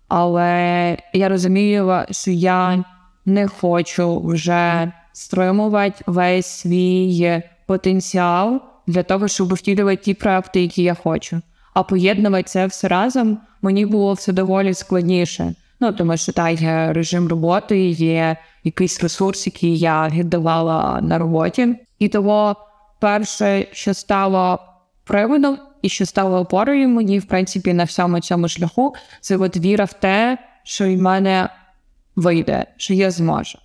[0.08, 2.84] Але я розуміла, що я
[3.26, 10.94] не хочу вже стримувати весь свій потенціал для того, щоб втілювати ті проекти, які я
[10.94, 11.42] хочу.
[11.78, 15.56] А поєднувати це все разом мені було все доволі складніше.
[15.80, 21.76] Ну тому що та є режим роботи, є якийсь ресурс, який я віддавала на роботі.
[22.00, 22.56] І того
[23.00, 24.60] перше, що стало
[25.04, 29.86] приводом і що стало опорою мені, в принципі, на всьому цьому шляху, це от віра
[29.86, 31.50] в те, що в мене
[32.16, 33.60] вийде, що я зможу.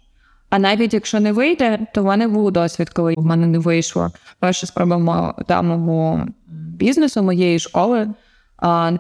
[0.52, 4.10] А навіть якщо не вийде, то в мене був досвід, коли в мене не вийшло.
[4.38, 8.08] Перша спроба даного бізнесу моєї школи.
[8.56, 8.92] А,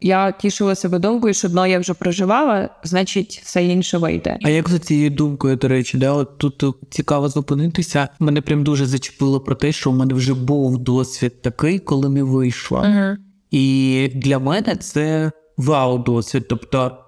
[0.00, 4.38] я тішила себе думкою, що одно я вже проживала, значить, все інше вийде.
[4.42, 8.08] А як за цією думкою, до речі, да, от тут цікаво зупинитися.
[8.18, 12.22] Мене прям дуже зачепило про те, що в мене вже був досвід такий, коли не
[12.22, 12.80] вийшла.
[12.80, 13.16] Uh-huh.
[13.50, 16.48] І для мене це вау досвід.
[16.48, 16.98] Тобто,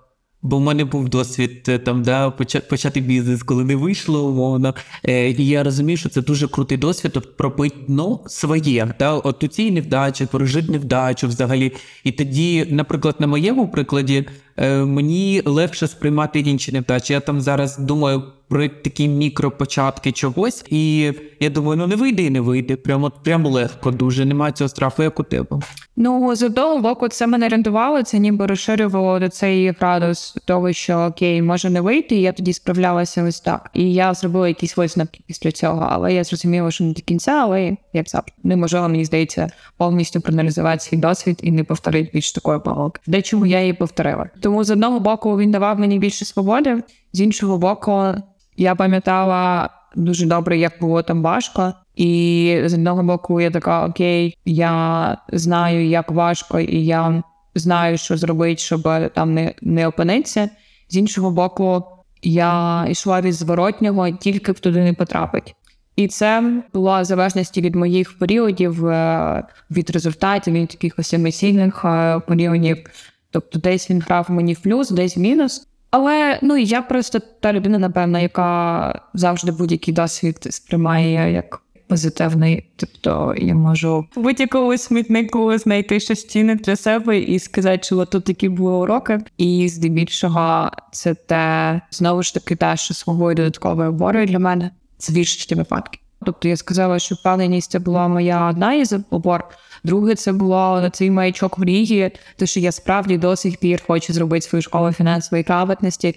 [0.42, 2.30] бо в мене був досвід е, там, да,
[2.70, 4.74] почати бізнес, коли не вийшло, умовно.
[5.08, 8.94] Е, І я розумію, що це дуже крутий досвід, тобто дно своє.
[8.98, 11.72] Да, От у цій невдачі, пережити невдачу взагалі.
[12.04, 17.12] І тоді, наприклад, на моєму прикладі, е, мені легше сприймати інші невдачі.
[17.12, 22.30] Я там зараз думаю про такі мікропочатки чогось, і я думаю, ну не вийде і
[22.30, 22.76] не вийде.
[22.76, 25.58] Прямо прямо легко, дуже немає цього страху, як у тебе.
[25.96, 30.98] Ну з одного боку, це мене рятувало, це ніби розширювало до цей градус того, що
[30.98, 32.16] окей, може не вийти.
[32.16, 33.70] і Я тоді справлялася ось так.
[33.74, 37.76] І я зробила якісь висновки після цього, але я зрозуміла, що не до кінця, але
[37.92, 43.00] як завжди, неможливо, мені здається, повністю проаналізувати свій досвід і не повторити більш такої помилки.
[43.06, 44.26] Дечому я її повторила.
[44.40, 46.82] Тому з одного боку він давав мені більше свободи,
[47.12, 48.14] з іншого боку,
[48.60, 51.74] я пам'ятала дуже добре, як було там важко.
[51.96, 57.22] І з одного боку, я така: Окей, я знаю, як важко, і я
[57.54, 58.82] знаю, що зробити, щоб
[59.14, 60.50] там не не опинитися.
[60.88, 61.84] З іншого боку,
[62.22, 65.54] я йшла від зворотнього, тільки б туди не потрапить.
[65.96, 72.20] І це було в залежності від моїх періодів, е, від результатів, від якихось емоційних е,
[72.28, 72.78] періодів.
[73.30, 75.69] Тобто, десь він грав мені в плюс, десь в мінус.
[75.90, 82.66] Але ну я просто та людина, напевно, яка завжди будь-який досвід сприймає як позитивний.
[82.76, 88.48] Тобто я можу будь-якому смітнику знайти щось цінне для себе і сказати, що тут такі
[88.48, 89.20] були уроки.
[89.38, 95.12] І здебільшого це те знову ж таки те, що свого додатковою оборою для мене це
[95.12, 95.98] більшості випадки.
[96.26, 99.44] Тобто я сказала, що впевненість це була моя одна із опор.
[99.84, 104.46] Друге, це було цей маячок мрії, те, що я справді до сих пір хочу зробити
[104.46, 106.14] свою школу фінансової грамотності.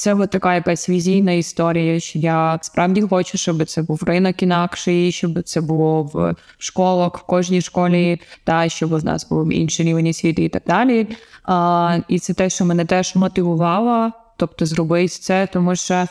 [0.00, 5.12] Це от така якась візійна історія, що я справді хочу, щоб це був ринок інакший,
[5.12, 10.08] щоб це було в школах, в кожній школі, та щоб у нас був інший рівень
[10.08, 11.06] освіти і так далі.
[11.44, 16.06] А, І це те, що мене теж мотивувало, тобто зробити це, тому що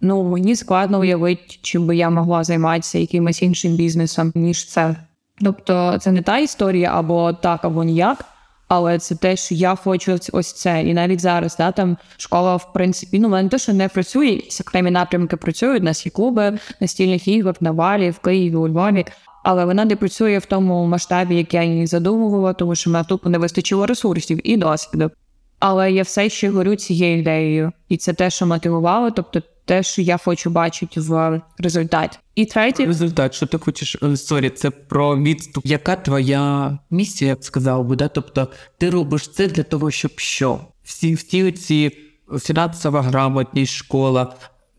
[0.00, 4.96] ну мені складно уявити, чим би я могла займатися якимось іншим бізнесом, ніж це.
[5.44, 8.24] Тобто це не та історія або так, або ніяк.
[8.68, 10.82] Але це те, що я хочу ось це.
[10.82, 14.60] І навіть зараз да, там школа, в принципі, ну не те, що не працює, якісь
[14.60, 15.82] окремі напрямки працюють.
[15.82, 19.04] У нас є клуби настільних ігор на Валі, в Києві, у Львові.
[19.44, 23.28] Але вона не працює в тому масштабі, як я її задумувала, тому що мене тупо
[23.28, 25.10] не вистачило ресурсів і досвіду.
[25.58, 30.02] Але я все ще горю цією ідеєю, і це те, що мотивувало, тобто те, що
[30.02, 32.18] я хочу бачити в результаті.
[32.34, 35.66] І третє результат, що ти хочеш е, sorry, це про відступ.
[35.66, 38.08] Яка твоя місія, як сказав би, да?
[38.08, 40.60] Тобто ти робиш це для того, щоб що?
[40.84, 41.96] Всі всі ці
[42.40, 44.34] фінансова грамотність, школа.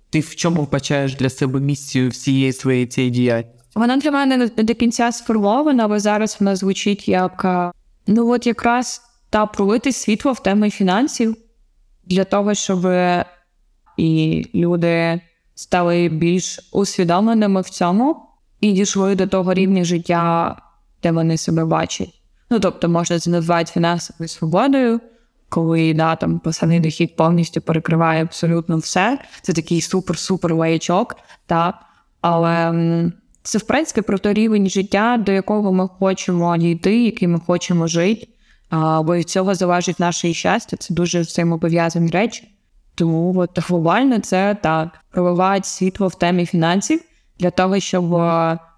[0.10, 3.60] Ти в чому вбачаєш для себе місію всієї своєї цієї діяльності?
[3.76, 7.72] Вона для мене не до кінця сформована, але зараз вона звучить як е,
[8.08, 11.36] ну от якраз та пролити світло в теми фінансів
[12.06, 12.86] для того, щоб
[13.98, 15.22] і люди
[15.56, 18.26] стали більш усвідомленими в цьому
[18.62, 20.56] і дійшли до того рівня життя,
[21.04, 22.22] де вони себе бачать.
[22.50, 25.00] Ну тобто можна це назвати фінансовою свободою,
[25.50, 29.20] коли да, там пасаний дохід повністю перекриває абсолютно все.
[29.42, 31.76] Це такий супер-супер маячок, так.
[32.22, 32.74] Але
[33.44, 37.88] це в принципі про той рівень життя, до якого ми хочемо дійти, який ми хочемо
[37.88, 38.28] жити.
[39.04, 40.78] Бо від цього залежить наше щастя.
[40.78, 42.51] Це дуже взаємопов'язані речі.
[43.02, 47.02] Тому от глобально це так проливають світло в темі фінансів
[47.40, 48.22] для того, щоб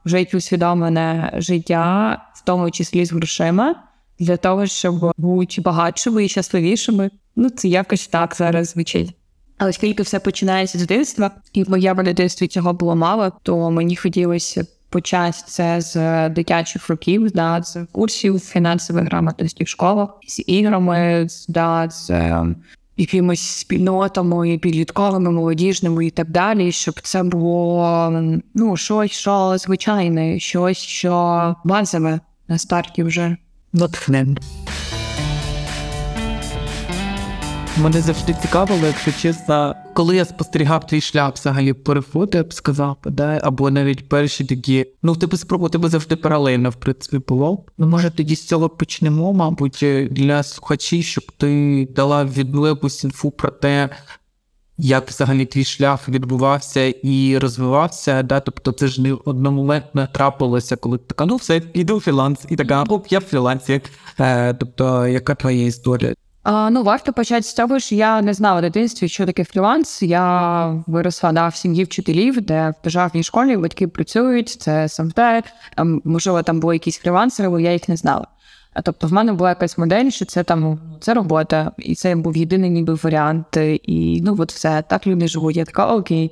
[0.06, 3.76] жити усвідомлене життя, в тому числі з грошима,
[4.20, 7.10] для того, щоб бути багатшими і щасливішими.
[7.36, 9.16] Ну це якось так зараз звучить.
[9.58, 13.96] Але оскільки все починається з дитинства, і в моєму дитинстві цього було мало, то мені
[13.96, 21.28] хотілося почати це з дитячих років, да, з курсів фінансової грамотності в школах, з іграми,
[21.48, 22.12] да, з
[22.98, 28.12] якимись спільнотами, підлітковими, молодіжними і так далі, щоб це було
[28.54, 33.38] ну, щось, що звичайне, щось, що базове на старті вже.
[33.74, 34.28] натхне.
[37.78, 42.98] Мене завжди цікавило, якщо чесно, коли я спостерігав твій шлях взагалі переходу, я б сказав,
[43.06, 43.40] да?
[43.44, 44.86] або навіть перші такі.
[45.04, 47.66] Ну, в тебе спробу тебе завжди паралельно, в принципі, було.
[47.78, 53.52] Ну, може, тоді з цього почнемо, мабуть, для слухачів, щоб ти дала відну інфу про
[53.52, 53.90] те,
[54.78, 58.40] як взагалі твій шлях відбувався і розвивався, да?
[58.40, 62.56] тобто це ж не одномоментно трапилося, коли ти така, ну все, іду в фріланс, і
[62.56, 63.82] така, оп, я в фрілансі.
[64.20, 66.14] Е, тобто, яка твоя історія?
[66.44, 70.02] А, Ну, варто почати з того, що я не знала в дитинстві, що таке фріланс.
[70.02, 75.20] Я виросла да, в сім'ї вчителів, де в державній школі батьки працюють, це СМТ,
[76.04, 78.28] можливо, там були якісь фрілансери, але я їх не знала.
[78.74, 82.38] А тобто, в мене була якась модель, що це там це робота, і це був
[82.38, 83.58] єдиний ніби варіант.
[83.84, 85.58] І ну от все так люди живуть.
[85.58, 86.32] Я така окей.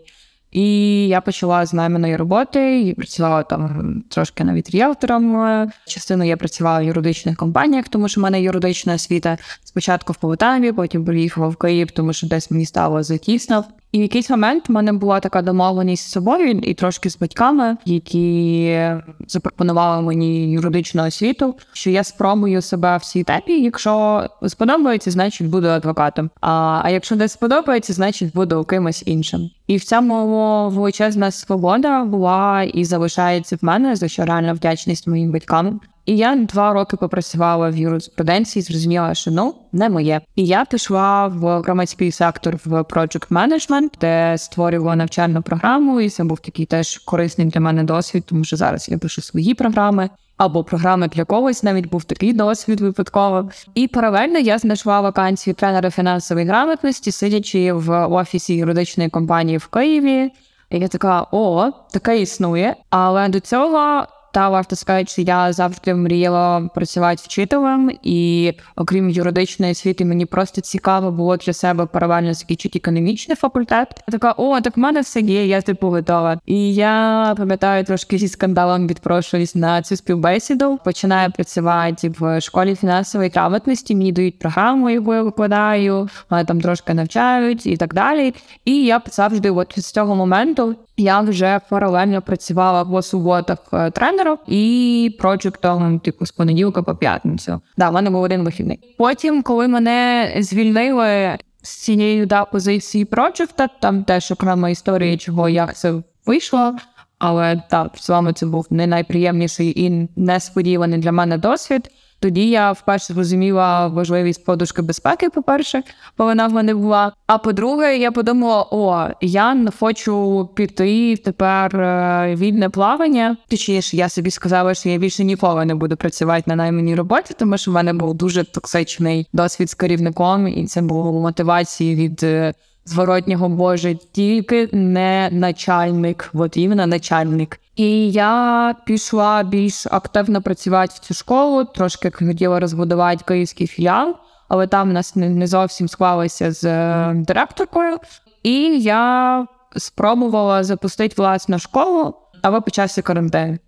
[0.51, 0.67] І
[1.07, 5.71] я почала з найманої роботи і працювала там трошки навіть ріелтором.
[5.87, 9.37] Частину я працювала в юридичних компаніях, тому що в мене юридична освіта.
[9.63, 13.65] Спочатку в Полтаві, потім приїхала в Київ, тому що десь мені стало затісно.
[13.91, 17.77] І в якийсь момент в мене була така домовленість з собою і трошки з батьками,
[17.85, 18.79] які
[19.27, 23.61] запропонували мені юридичну освіту, що я спробую себе в цій тепі.
[23.61, 26.29] Якщо сподобається, значить буду адвокатом.
[26.41, 29.49] А а якщо не сподобається, значить буду кимось іншим.
[29.71, 35.31] І в цьому величезна свобода була і залишається в мене за що реально вдячність моїм
[35.31, 35.79] батькам.
[36.05, 40.21] І я два роки попрацювала в юриспруденції, зрозуміла, що ну не моє.
[40.35, 46.23] І я пішла в громадський сектор в Project Management, де створювала навчальну програму, і це
[46.23, 50.09] був такий теж корисний для мене досвід, тому що зараз я пишу свої програми.
[50.41, 53.49] Або програми для когось навіть був такий досвід випадково.
[53.75, 60.31] І паралельно я знайшла вакансію тренера фінансової грамотності, сидячи в офісі юридичної компанії в Києві.
[60.69, 62.75] І я така: о, таке існує.
[62.89, 69.71] Але до цього та варто сказати, що я завжди мріяла працювати вчителем, і окрім юридичної
[69.71, 74.03] освіти, мені просто цікаво було для себе паралельно закінчити економічний факультет.
[74.07, 76.39] Я така, о, так в мене все є, я типу готова.
[76.45, 80.79] І я пам'ятаю трошки зі скандалом відпрошуюсь на цю співбесіду.
[80.85, 83.95] Починаю працювати в школі фінансової грамотності.
[83.95, 88.33] Мені дають програму, яку я викладаю, мене там трошки навчають і так далі.
[88.65, 94.37] І я завжди, от з цього моменту, я вже паралельно працювала по суботах е, тренером
[94.47, 97.61] і проджектом, типу, з понеділка по п'ятницю.
[97.77, 98.95] Да, в мене був один вихідний.
[98.97, 105.75] Потім, коли мене звільнили з цієї да, позиції проджекта, там теж окрема історія, чого як
[105.75, 105.93] це
[106.25, 106.75] вийшло.
[107.19, 111.89] Але так, з вами це був не найприємніший і несподіваний для мене досвід.
[112.21, 115.29] Тоді я вперше зрозуміла важливість подушки безпеки.
[115.29, 115.83] По перше,
[116.17, 117.11] бо вона в мене була.
[117.27, 123.37] А по-друге, я подумала: о, я хочу піти тепер е, вільне плавання.
[123.49, 127.57] Точніше, я собі сказала, що я більше ніколи не буду працювати на найманій роботі, тому
[127.57, 132.23] що в мене був дуже токсичний досвід з керівником, і це було мотивації від.
[132.23, 132.53] Е,
[132.85, 137.59] зворотнього Боже, тільки не начальник, от іменно начальник.
[137.81, 144.15] І я пішла більш активно працювати в цю школу, трошки хотіла розбудувати київський філіал,
[144.47, 147.97] але там в нас не зовсім склалося з е, директоркою.
[148.43, 153.59] І я спробувала запустити власну школу, але почався карантин.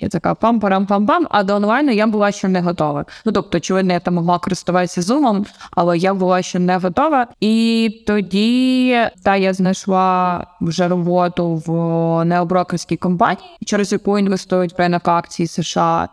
[0.00, 3.04] Я така пам-парам-пам-пам, а до онлайну я була ще не готова.
[3.24, 7.26] Ну тобто, очевидно, я там могла користуватися зумом, але я була ще не готова.
[7.40, 15.46] І тоді та я знайшла вже роботу в необрокерській компанії, через яку інвестують ринок акцій
[15.46, 16.08] США.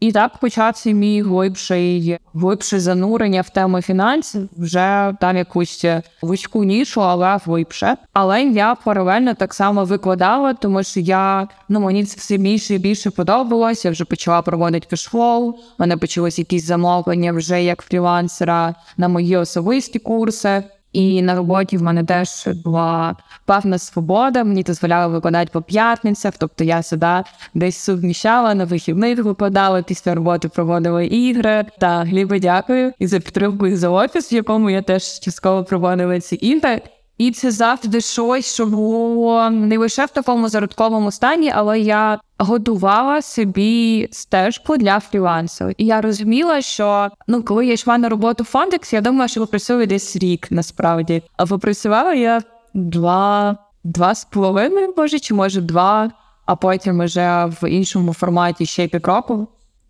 [0.00, 5.84] І так почався мій глибший, глибше занурення в тему фінансів, вже там якусь
[6.22, 7.96] вузьку нішу, але глибше.
[8.12, 12.78] Але я паралельно так само викладала, тому що я ну мені це все більше і
[12.78, 13.84] більше подобалось.
[13.84, 19.98] Я вже почала проводити кешфлоу, мене почалось якісь замовлення вже як фрілансера на мої особисті
[19.98, 20.62] курси.
[20.92, 24.44] І на роботі в мене теж була певна свобода.
[24.44, 26.34] Мені дозволяли викладати по п'ятницях.
[26.38, 27.22] Тобто я сюди
[27.54, 31.64] десь суміщала на вихідних випадала, після роботи проводила ігри.
[31.78, 36.20] Та Глібе, дякую і за підтримку і за офіс, в якому я теж частково проводила
[36.20, 36.82] ці ігри.
[37.18, 43.22] І це завжди щось, що було не лише в такому зародковому стані, але я готувала
[43.22, 45.70] собі стежку для фрілансу.
[45.76, 49.40] І я розуміла, що ну, коли я йшла на роботу в Фондекс, я думала, що
[49.40, 51.22] попрацюю десь рік насправді.
[51.36, 52.42] А попрацювала я
[52.74, 56.10] два, два з половиною, може, чи може два,
[56.46, 59.48] а потім вже в іншому форматі ще півроку.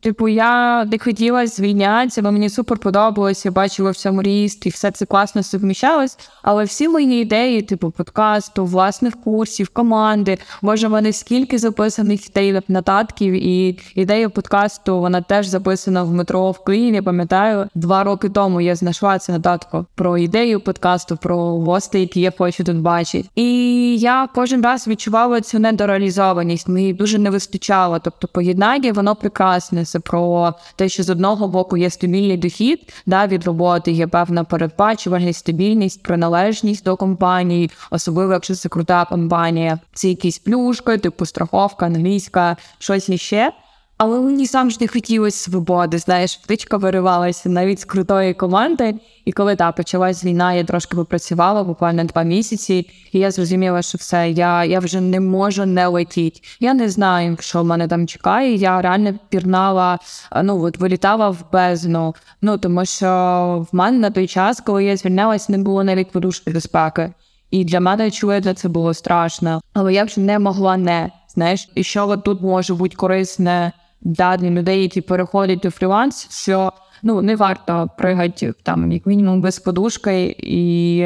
[0.09, 4.69] Типу, я не хотіла звільнятися, бо мені супер подобалося, я бачила в цьому ріст, і
[4.69, 6.19] все це класно совміщалось.
[6.43, 12.61] Але всі мої ідеї, типу подкасту, власних курсів, команди, може, в мене скільки записаних ідей
[12.69, 17.01] нотатків, і ідея подкасту вона теж записана в метро в Києві.
[17.01, 22.33] Пам'ятаю, два роки тому я знайшла цю нотатку про ідею подкасту, про гостей, які я
[22.39, 23.29] хочу тут бачити.
[23.35, 26.69] І я кожен раз відчувала цю недореалізованість.
[26.69, 27.99] Мені дуже не вистачало.
[27.99, 29.85] Тобто, поєднання воно прекрасне.
[29.99, 34.45] Це про те, що з одного боку є стабільний дохід да, від роботи, є певна
[34.45, 39.79] передбачуваність, стабільність, приналежність до компанії, особливо якщо це крута компанія.
[39.93, 43.53] Це якісь плюшки, типу страховка, англійська, щось іще.
[43.99, 45.99] Але мені завжди хотілося свободи.
[45.99, 48.95] Знаєш, птичка виривалася навіть з крутої команди.
[49.25, 53.99] І коли та почалась війна, я трошки попрацювала буквально два місяці, і я зрозуміла, що
[53.99, 56.41] все, я я вже не можу не летіти.
[56.61, 58.55] Я не знаю, що в мене там чекає.
[58.55, 59.99] Я реально пірнала,
[60.43, 62.15] ну от вилітала в бездну.
[62.43, 66.51] Ну тому що в мене на той час, коли я звільнялась, не було навіть подушки
[66.51, 67.13] безпеки.
[67.51, 69.61] І для мене очевидно, це було страшно.
[69.73, 74.83] Але я вже не могла не знаєш, і що тут може бути корисне для людей,
[74.83, 76.73] які переходять до фріланс, що
[77.03, 80.97] ну не варто пригати там як мінімум без подушки, і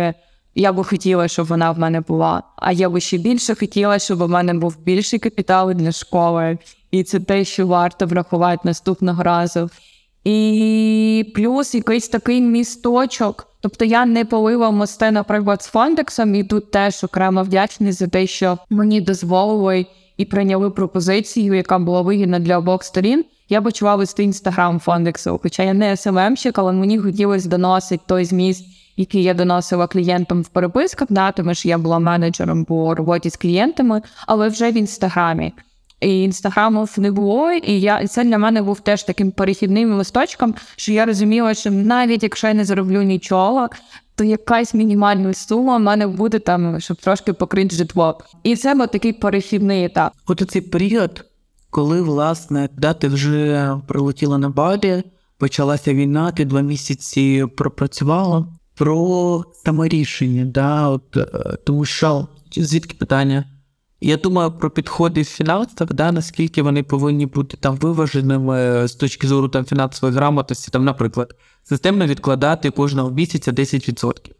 [0.54, 2.42] я би хотіла, щоб вона в мене була.
[2.56, 6.58] А я би ще більше хотіла, щоб у мене був більший капітал для школи,
[6.90, 9.70] і це те, що варто врахувати наступного разу.
[10.24, 13.48] І плюс якийсь такий місточок.
[13.60, 18.26] Тобто я не полила мости, наприклад, з Фондексом, і тут теж окремо вдячний за те,
[18.26, 19.86] що мені дозволили
[20.16, 23.24] і прийняли пропозицію, яка була вигідна для обох сторін.
[23.48, 25.40] Я почала вести інстаграм Фондексу.
[25.42, 30.48] Хоча я не СММщик, але мені хотілося доносити той зміст, який я доносила клієнтам в
[30.48, 35.52] переписках, да, тому що я була менеджером по роботі з клієнтами, але вже в інстаграмі.
[36.02, 40.54] І інстаграмів не було, і я і це для мене був теж таким перехідним листочком,
[40.76, 43.68] що я розуміла, що навіть якщо я не зароблю нічого,
[44.14, 48.18] то якась мінімальна сума в мене буде там, щоб трошки покрити житло.
[48.42, 50.12] І це був такий перехідний етап.
[50.26, 51.24] От цей період,
[51.70, 55.02] коли власне да, ти вже прилетіла на Балі,
[55.38, 61.26] почалася війна, ти два місяці пропрацювала про саморішення, да, от, е,
[61.64, 63.44] тому що звідки питання?
[64.04, 69.28] Я думаю про підходи в фінансах, да, наскільки вони повинні бути там виваженими з точки
[69.28, 74.30] зору там фінансової грамотності, там, наприклад, системно відкладати кожного місяця 10%.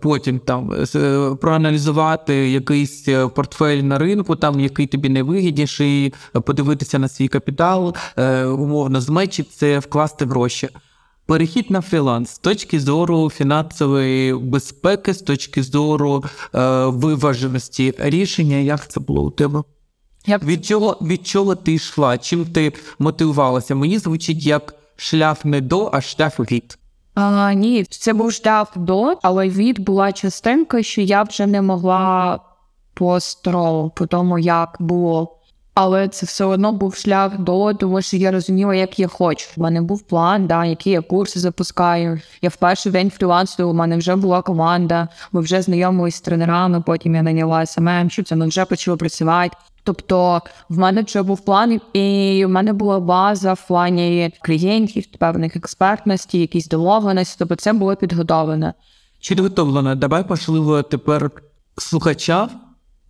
[0.00, 7.08] Потім там е, проаналізувати якийсь е, портфель на ринку, там який тобі найвигідніший, подивитися на
[7.08, 10.68] свій капітал, е, умовно зменшити це, вкласти гроші.
[11.26, 18.88] Перехід на фріланс з точки зору фінансової безпеки, з точки зору е, виваженості рішення, як
[18.88, 19.62] це було у тебе?
[20.26, 22.18] Як Від чого від чого ти йшла?
[22.18, 23.74] Чим ти мотивувалася?
[23.74, 26.78] Мені звучить як шлях не до, а шлях від.
[27.14, 32.40] А, Ні, це був шлях до, але від була частинка, що я вже не могла
[32.94, 33.18] по
[34.08, 35.38] тому, як було.
[35.74, 39.48] Але це все одно був шлях до, тому що я розуміла, як я хочу.
[39.56, 42.20] У мене був план, да, які я курси запускаю.
[42.42, 46.80] Я в перший день фрілансу, у мене вже була команда, ми вже знайомились з тренерами,
[46.80, 49.56] потім я наняла СММ, що це ми вже почали працювати.
[49.84, 55.56] Тобто в мене вже був план, і в мене була база в плані клієнтів, певних
[55.56, 58.74] експертності, якісь домовленості, тобто це було підготовлене.
[59.20, 59.94] Чи підготовлено?
[59.94, 61.30] Давай, можливо, тепер
[61.78, 62.50] слухачам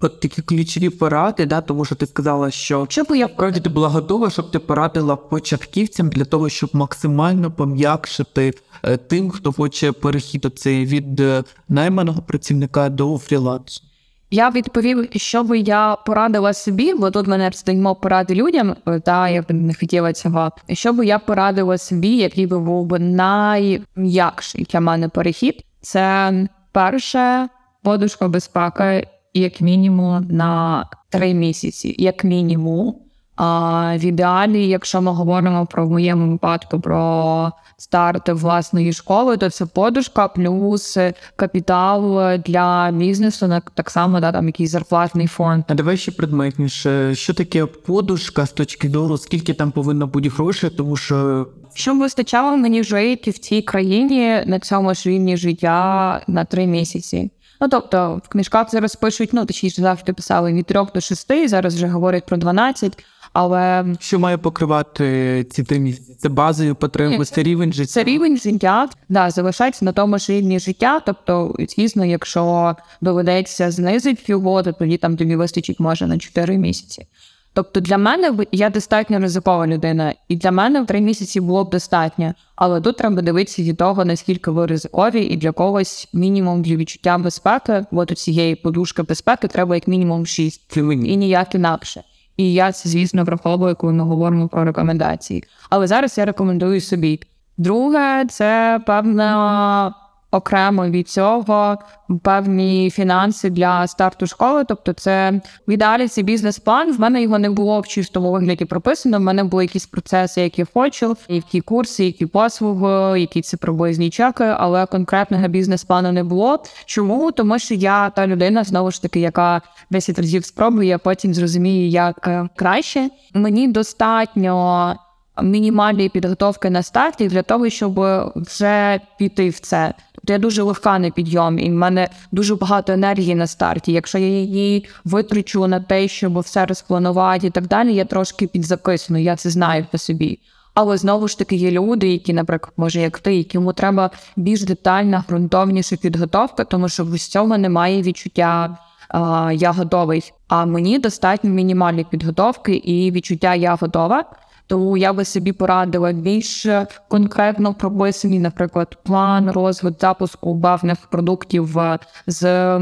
[0.03, 3.69] от такі ключові поради, да, тому що ти сказала, що Що б я Вроді ти
[3.69, 9.93] була готова, щоб ти порадила початківцям для того, щоб максимально пом'якшити е, тим, хто хоче
[9.93, 13.83] перехід оцей від е, найманого працівника до фрілансу.
[14.31, 19.29] Я відповів, що би я порадила собі, бо тут мене стоїмо поради людям, е, та
[19.29, 20.51] я б не хотіла цього.
[20.73, 26.33] Що би я порадила собі, який би був би найм'якший для мене перехід, це
[26.73, 27.49] перше
[27.83, 32.95] подушка безпеки, як мінімум на три місяці, як мінімум.
[33.37, 39.51] А в ідеалі, якщо ми говоримо про в моєму випадку про старт власної школи, то
[39.51, 40.99] це подушка плюс
[41.37, 45.65] капітал для бізнесу, на так само да, там якийсь зарплатний фонд.
[45.69, 50.71] А давай ще предметніше, що таке подушка з точки зору, скільки там повинно бути грошей,
[50.71, 56.45] тому що Щоб вистачало мені жити в цій країні на цьому ж рівні життя на
[56.45, 57.31] три місяці.
[57.63, 61.75] Ну тобто в книжках зараз пишуть, ну точніше завжди писали від трьох до шести, зараз
[61.75, 66.17] вже говорять про 12, але що має покривати ці три місяці?
[66.19, 67.93] Це базою потреби, це рівень життя.
[67.93, 71.01] Це рівень життя, да, залишається на тому ж рівні життя.
[71.07, 77.07] Тобто, звісно, якщо доведеться знизити його, то тоді там тобі вистачить може на 4 місяці.
[77.55, 81.71] Тобто для мене я достатньо ризикова людина, і для мене в 3 місяці було б
[81.71, 82.35] достатньо.
[82.57, 87.19] Але тут треба дивитися від того, наскільки ви ризикові, і для когось мінімум для відчуття
[87.19, 92.03] безпеки, от у цієї подушки безпеки треба як мінімум 6 і ніяк інакше.
[92.37, 95.45] І я це, звісно, враховую, коли ми говоримо про рекомендації.
[95.71, 97.21] Але зараз я рекомендую собі.
[97.59, 99.95] Друге, це певна
[100.33, 101.79] окремо від цього
[102.23, 104.65] певні фінанси для старту школи.
[104.69, 106.93] Тобто, це в ідеалі це бізнес-план.
[106.93, 109.19] В мене його не було в чистому вигляді прописано.
[109.19, 114.45] В мене були якісь процеси, які хочу, які курси, які послуги, які це приблизні чеки,
[114.45, 116.63] але конкретного бізнес-плану не було.
[116.87, 117.33] Чому?
[117.33, 121.89] Тому що я та людина, знову ж таки, яка 10 разів спробує, а потім зрозуміє,
[121.89, 123.11] як е, краще.
[123.35, 124.97] Мені достатньо
[125.43, 128.01] мінімальної підготовки на старті для того, щоб
[128.37, 129.95] вже піти в це.
[130.29, 133.93] Я дуже легка на підйом, і в мене дуже багато енергії на старті.
[133.93, 139.19] Якщо я її витрачу на те, щоб все розпланувати і так далі, я трошки підзакисну,
[139.19, 140.39] я це знаю по собі.
[140.75, 145.25] Але знову ж таки є люди, які, наприклад, може, як ти, якому треба більш детальна,
[145.29, 148.77] ґрунтовніша підготовка, тому що без цього немає відчуття
[149.09, 150.33] а, я готовий.
[150.49, 154.25] А мені достатньо мінімальної підготовки і відчуття я готова.
[154.67, 156.67] Тому я би собі порадила більш
[157.09, 162.79] конкретно прописаний, наприклад, план, розвитку запуску бавних продуктів е, з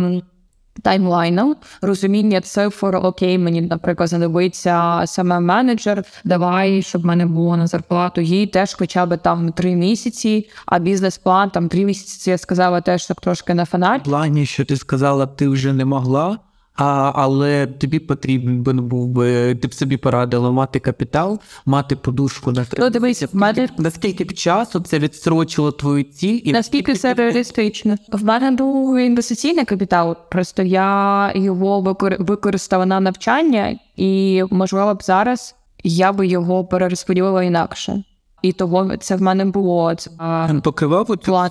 [0.82, 7.66] таймлайном, розуміння цифр, окей, мені, наприклад, знадобиться саме менеджер, давай, щоб в мене було на
[7.66, 12.80] зарплату їй теж хоча б там три місяці, а бізнес-план там три місяці, я сказала
[12.80, 14.00] теж так трошки на фанат.
[14.02, 16.38] В плані, що ти сказала, ти вже не могла,
[16.74, 22.64] а, але тобі потрібен був би, ти б собі порадила мати капітал, мати подушку на
[22.64, 26.40] три Ну, дивись, в мене Наскільки б часу це відстрочило твою ціль?
[26.44, 27.96] І Наскільки це реалістично?
[28.12, 35.02] В мене був інвестиційний капітал, просто я його викор- використала на навчання, і можливо б
[35.02, 38.04] зараз я би його перерозподілила інакше.
[38.42, 39.94] І того це в мене було.
[39.94, 41.06] Це, а, Він покривав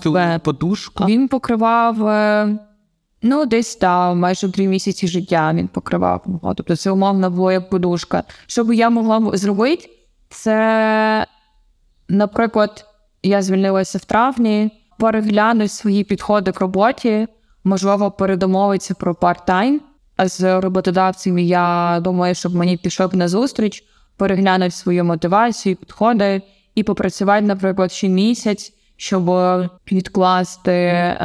[0.05, 0.39] Б.
[0.43, 1.05] подушку?
[1.05, 2.59] Він покривав е,
[3.21, 5.53] ну десь там майже три місяці життя.
[5.53, 6.25] Він покривав.
[6.43, 8.23] Тобто це умовно було як подушка.
[8.47, 9.89] Що би я могла зробити,
[10.29, 11.27] це,
[12.09, 12.85] наприклад,
[13.23, 17.27] я звільнилася в травні, переглянути свої підходи к роботі,
[17.63, 19.79] можливо, передомовитися про парт-тайм.
[20.17, 23.83] А з роботодавцями я думаю, щоб мені пішов на зустріч,
[24.17, 26.41] переглянути свою мотивацію, підходи
[26.75, 29.25] і попрацювати, наприклад, ще місяць, щоб
[29.91, 31.17] відкласти е,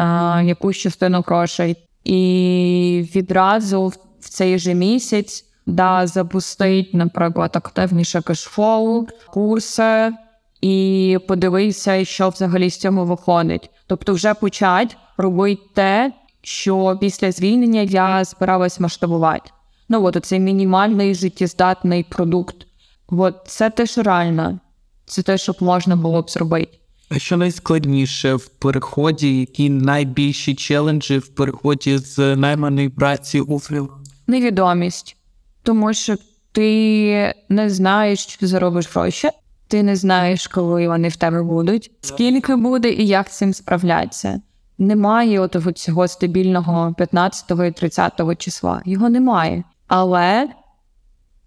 [0.45, 1.77] якусь частину грошей.
[2.05, 3.87] І відразу
[4.21, 10.13] в цей же місяць да, запустить, наприклад, активніше кешфлоу, курси
[10.61, 13.71] і подивитися, що взагалі з цього виходить.
[13.87, 16.13] Тобто, вже почать робити те,
[16.43, 19.51] що після звільнення я збиралась масштабувати.
[19.89, 22.57] Ну от цей мінімальний життєздатний продукт.
[23.09, 24.59] От це теж реально.
[25.07, 26.79] Це те, що можна було б зробити.
[27.17, 34.11] Що найскладніше в переході, які найбільші челенджі в переході з найманої праці у фріланс?
[34.27, 35.17] Невідомість.
[35.63, 36.17] Тому що
[36.53, 39.29] ти не знаєш, чи заробиш гроші,
[39.69, 44.41] ти не знаєш, коли вони в тебе будуть, скільки буде і як з цим справлятися.
[44.79, 48.83] Немає отого цього стабільного 15 і 30 числа.
[48.85, 49.65] Його немає.
[49.87, 50.49] Але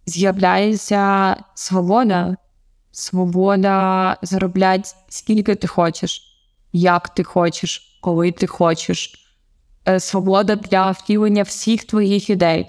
[0.05, 2.35] з'являється свобода.
[2.99, 6.21] Свобода заробляти скільки ти хочеш,
[6.73, 9.13] як ти хочеш, коли ти хочеш.
[9.87, 12.67] Е, Свобода для втілення всіх твоїх ідей,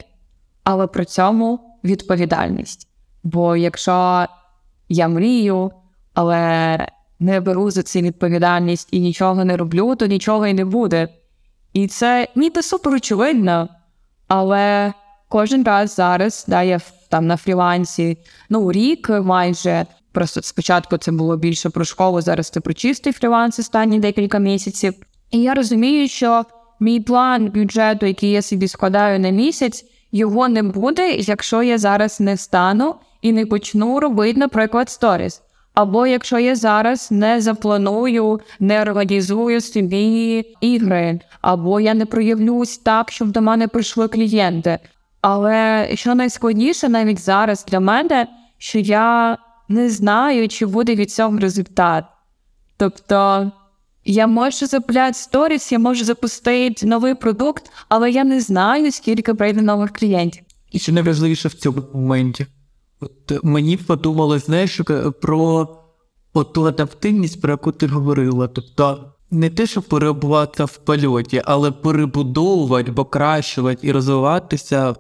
[0.64, 2.88] але при цьому відповідальність.
[3.22, 4.26] Бо якщо
[4.88, 5.70] я мрію,
[6.14, 6.78] але
[7.18, 11.08] не беру за це відповідальність і нічого не роблю, то нічого і не буде.
[11.72, 13.68] І це ніби супер очевидно,
[14.26, 14.92] Але
[15.28, 18.18] кожен раз зараз, да, я там на фрілансі,
[18.50, 19.86] ну, рік майже.
[20.18, 24.94] Просто спочатку це було більше про школу, зараз це про чистий фріланс останні декілька місяців.
[25.30, 26.44] І я розумію, що
[26.80, 32.20] мій план бюджету, який я собі складаю на місяць, його не буде, якщо я зараз
[32.20, 35.42] не встану і не почну робити, наприклад, сторіс.
[35.74, 43.10] Або якщо я зараз не запланую, не організую собі ігри, або я не проявлюсь так,
[43.10, 44.78] щоб до мене прийшли клієнти.
[45.20, 48.26] Але що найскладніше навіть зараз для мене,
[48.58, 49.38] що я
[49.68, 52.04] не знаю, чи буде від цього результат.
[52.76, 53.50] Тобто
[54.04, 59.62] я можу запуляти сторіс, я можу запустити новий продукт, але я не знаю, скільки прийде
[59.62, 60.42] нових клієнтів.
[60.72, 62.46] І що найважливіше в цьому моменті.
[63.00, 65.68] От е, мені подумалось, знаєш, е, про
[66.54, 68.48] ту адаптивність, про яку ти говорила.
[68.48, 74.94] Тобто не те, щоб перебувати в польоті, але перебудовувати, покращувати і розвиватися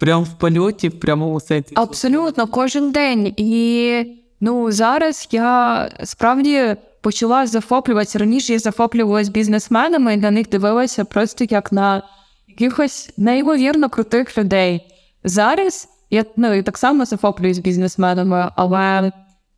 [0.00, 1.72] прямо в польоті, в прямому сенсі.
[1.74, 3.34] Абсолютно, кожен день.
[3.36, 4.04] І
[4.40, 8.18] ну зараз я справді почала захоплюватися.
[8.18, 12.02] Раніше я захоплювалася бізнесменами і на них дивилася просто як на
[12.48, 14.80] якихось неймовірно крутих людей.
[15.24, 19.12] Зараз я ну, так само захоплююсь бізнесменами, але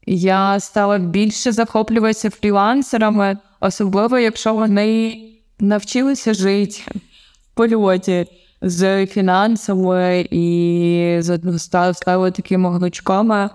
[0.06, 5.18] я стала більше захоплюватися фрілансерами, особливо якщо вони
[5.60, 6.80] навчилися жити
[7.42, 8.26] в польоті
[8.62, 11.20] з фінансами і
[11.92, 13.50] стали такими гнучками.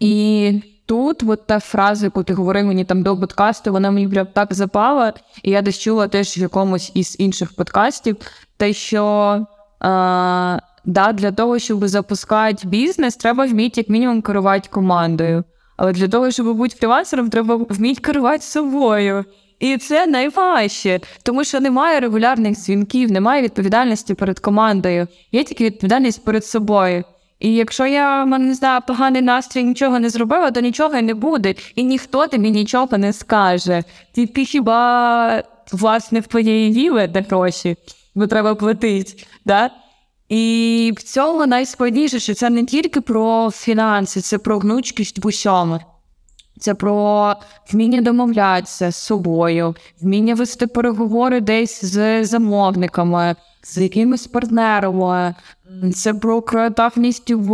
[0.00, 4.26] І тут от та фраза, яку ти говорив мені там до подкасту, вона мені прям
[4.32, 5.12] так запала,
[5.42, 8.16] і я десь чула теж в якомусь із інших подкастів,
[8.56, 9.46] те, що
[9.80, 15.44] а, да, для того, щоб запускати бізнес, треба вміти як мінімум керувати командою.
[15.76, 19.24] Але для того, щоб бути фрілансером, треба вміти керувати собою.
[19.64, 26.24] І це найважче, тому що немає регулярних дзвінків, немає відповідальності перед командою, є тільки відповідальність
[26.24, 27.04] перед собою.
[27.40, 31.84] І якщо я не знаю, поганий настрій нічого не зробила, то нічого не буде, і
[31.84, 33.82] ніхто тобі нічого не скаже.
[34.12, 35.42] Тільки хіба
[35.72, 37.76] власне в твоєї віли де гроші,
[38.14, 39.24] бо треба платити.
[39.44, 39.70] Да?
[40.28, 45.80] І в цьому найскладніше, що це не тільки про фінанси, це про гнучкість в усьому.
[46.64, 47.34] Це про
[47.72, 55.34] вміння домовлятися з собою, вміння вести переговори десь з замовниками, з якимись партнерами.
[55.94, 57.48] Це про креативність в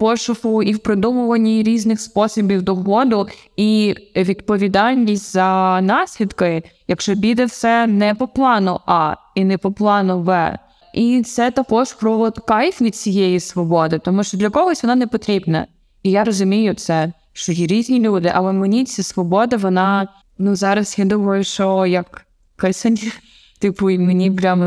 [0.00, 8.14] пошуку і в придумуванні різних способів доходу і відповідальність за наслідки, якщо піде все не
[8.14, 10.58] по плану А і не по плану Б.
[10.94, 15.66] І це також про кайф від цієї свободи, тому що для когось вона не потрібна.
[16.02, 20.08] І я розумію це, що є різні люди, але мені ця свобода, вона
[20.38, 22.26] ну зараз я думаю, що як
[22.56, 22.98] кисень,
[23.58, 24.60] типу, і мені прям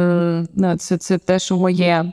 [0.56, 2.12] ну, це, це те, що моє.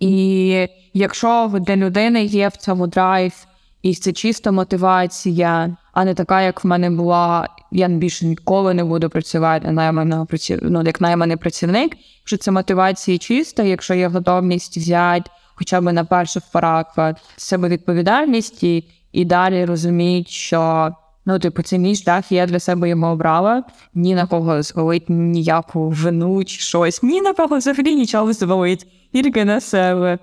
[0.00, 3.32] І якщо для людини є в цьому драйв,
[3.82, 8.84] і це чиста мотивація, а не така, як в мене була, я більше ніколи не
[8.84, 10.58] буду працювати наймана праці...
[10.62, 11.96] ну, як найманий працівник.
[12.20, 16.86] Якщо це мотивація чиста, якщо є готовність взяти хоча б на перших порах
[17.36, 18.64] з себе відповідальність
[19.16, 20.90] і далі розуміти, що
[21.26, 23.64] ну, типу, це мій шлях, я для себе його обрала.
[23.94, 29.44] Ні на кого звалить ніяку вину чи щось, ні на кого взагалі нічого звалить, тільки
[29.44, 30.18] на себе.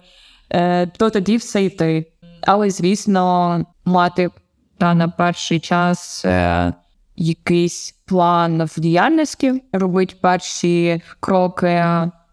[0.50, 2.06] Е, то тоді все йти.
[2.42, 4.30] Але, звісно, мати
[4.78, 6.74] та на перший час е,
[7.16, 11.86] якийсь план в діяльності, робити перші кроки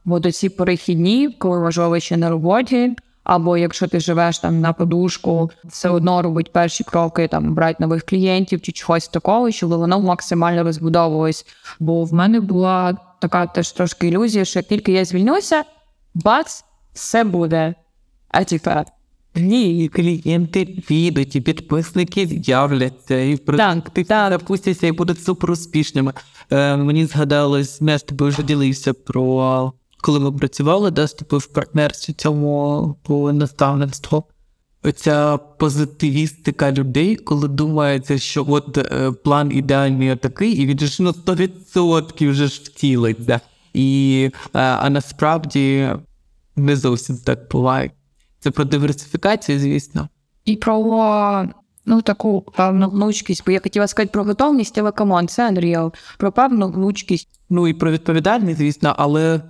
[0.04, 2.96] в ці перехідні, коли важливо ще на роботі.
[3.30, 8.04] Або якщо ти живеш там на подушку, все одно робить перші кроки, там брати нових
[8.04, 11.46] клієнтів чи чогось такого, щоб воно максимально розбудовувалось.
[11.80, 15.64] Бо в мене була така теж трошки ілюзія, що як тільки я звільнюся,
[16.14, 17.74] бац, все буде.
[18.28, 18.84] А тепер
[19.34, 24.32] Ні, клієнти підуть, і підписники з'являться, і продукти так.
[24.32, 26.12] запустяться і будуть супер успішними.
[26.50, 32.12] Е, мені згадалось, з тобою вже ділився про коли ми працювали, да, тобою в партнерстві
[32.12, 34.24] цьому по наставництву.
[34.82, 41.10] Оця позитивістика людей, коли думається, що от е, план ідеальний такий, і він ж ну,
[41.10, 43.24] 100% вже ж втілить.
[43.24, 43.40] Да?
[43.74, 45.88] І, е, а насправді
[46.56, 47.90] не зовсім так буває.
[48.38, 50.08] Це про диверсифікацію, звісно.
[50.44, 51.48] І про
[51.86, 55.94] ну таку певну гнучкість, бо я хотіла сказати про готовність, але come on, це unreal.
[56.18, 57.28] Про певну гнучкість.
[57.50, 59.40] Ну і про відповідальність, звісно, але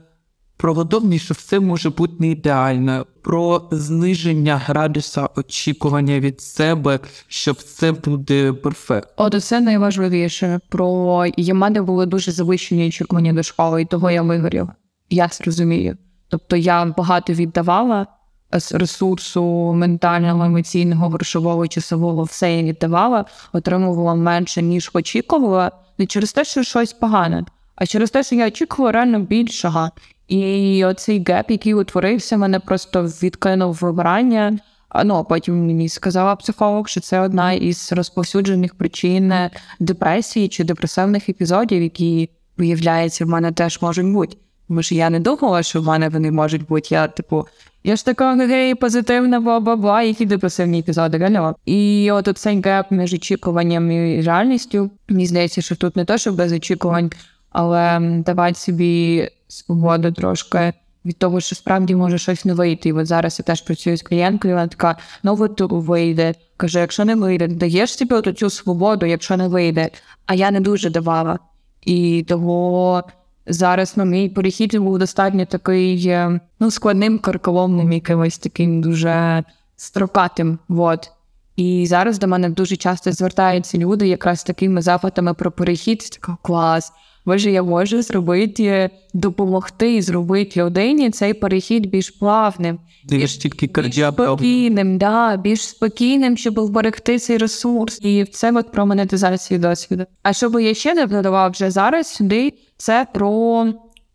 [0.60, 7.52] про готовність, що все може бути не ідеально, про зниження градуса очікування від себе, що
[7.52, 9.12] все буде перфектно.
[9.16, 10.60] От це найважливіше.
[10.68, 10.90] Про
[11.38, 14.68] в мене були дуже завищені очікування до школи, і того я вигорів.
[15.10, 15.96] Я це розумію.
[16.28, 18.06] Тобто я багато віддавала
[18.52, 26.32] з ресурсу ментального, емоційного, грошового, часового, все я віддавала, отримувала менше, ніж очікувала, не через
[26.32, 27.44] те, що щось погане,
[27.74, 29.90] а через те, що я очікувала реально більшого.
[30.30, 34.58] І оцей геп, який утворився, мене просто відкинув вибирання.
[34.88, 39.32] А ну а потім мені сказала психолог, що це одна із розповсюджених причин
[39.80, 44.36] депресії чи депресивних епізодів, які виявляється в мене теж можуть бути.
[44.68, 46.88] Тому що я не думала, що в мене вони можуть бути.
[46.90, 47.46] Я типу,
[47.84, 51.56] я ж така гей, позитивна, бла-бла-бла, які депресивні епізоди реально.
[51.66, 54.90] І от цей геп між очікуванням і реальністю.
[55.08, 57.10] Мені здається, що тут не то, що без очікувань,
[57.50, 60.72] але давати собі свободу трошки
[61.04, 62.88] від того, що справді може щось не вийти.
[62.88, 66.34] І от зараз я теж працюю з клієнткою, вона така, ну от вийде.
[66.56, 69.90] Каже, якщо не вийде, даєш собі от цю свободу, якщо не вийде.
[70.26, 71.38] А я не дуже давала.
[71.82, 73.02] І того
[73.46, 79.44] зараз на мій перехід був достатньо такий е, ну, складним, карколомним, якимось таким дуже
[79.76, 80.58] строкатим.
[80.68, 81.10] Вот.
[81.56, 85.98] І зараз до мене дуже часто звертаються люди якраз такими запитами про перехід.
[86.00, 86.92] Така клас.
[87.30, 94.98] Боже, я можу зробити, допомогти зробити людині цей перехід більш плавним, більш тільки більш спокійним,
[94.98, 97.98] да, більш спокійним, щоб вберегти цей ресурс.
[98.02, 100.04] І це от про монетизацію досвіду.
[100.22, 103.66] А що би я ще не додавав вже зараз сюди, це про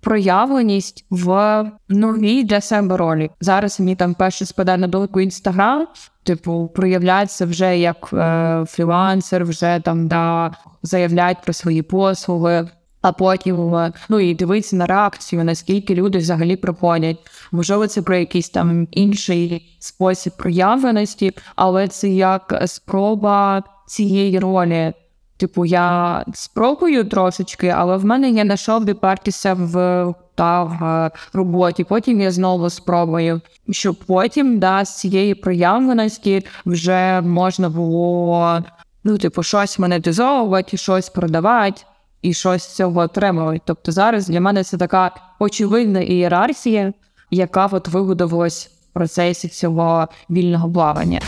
[0.02, 3.30] проявленість в новій для себе ролі.
[3.42, 5.88] Зараз мені там перше спадає на думку інстаграм.
[6.24, 10.52] Типу, проявляється вже як е, фрілансер, вже там да
[10.84, 12.70] заявляють про свої послуги
[13.06, 17.18] а потім ну і дивитися на реакцію, наскільки люди взагалі проходять.
[17.52, 24.94] Можливо, це про якийсь там інший спосіб проявленості, але це як спроба цієї ролі.
[25.38, 31.84] Типу, я спробую трошечки, але в мене я знайшов відпертися в та в роботі.
[31.84, 38.60] Потім я знову спробую, щоб потім да, з цієї проявленості вже можна було
[39.04, 41.82] ну, типу, щось монетизовувати, щось продавати
[42.26, 43.62] і щось з цього отримали.
[43.66, 46.94] Тобто зараз для мене це така очевидна ієрархія,
[47.32, 51.20] яка от вибудувалась в процесі цього вільного плавання.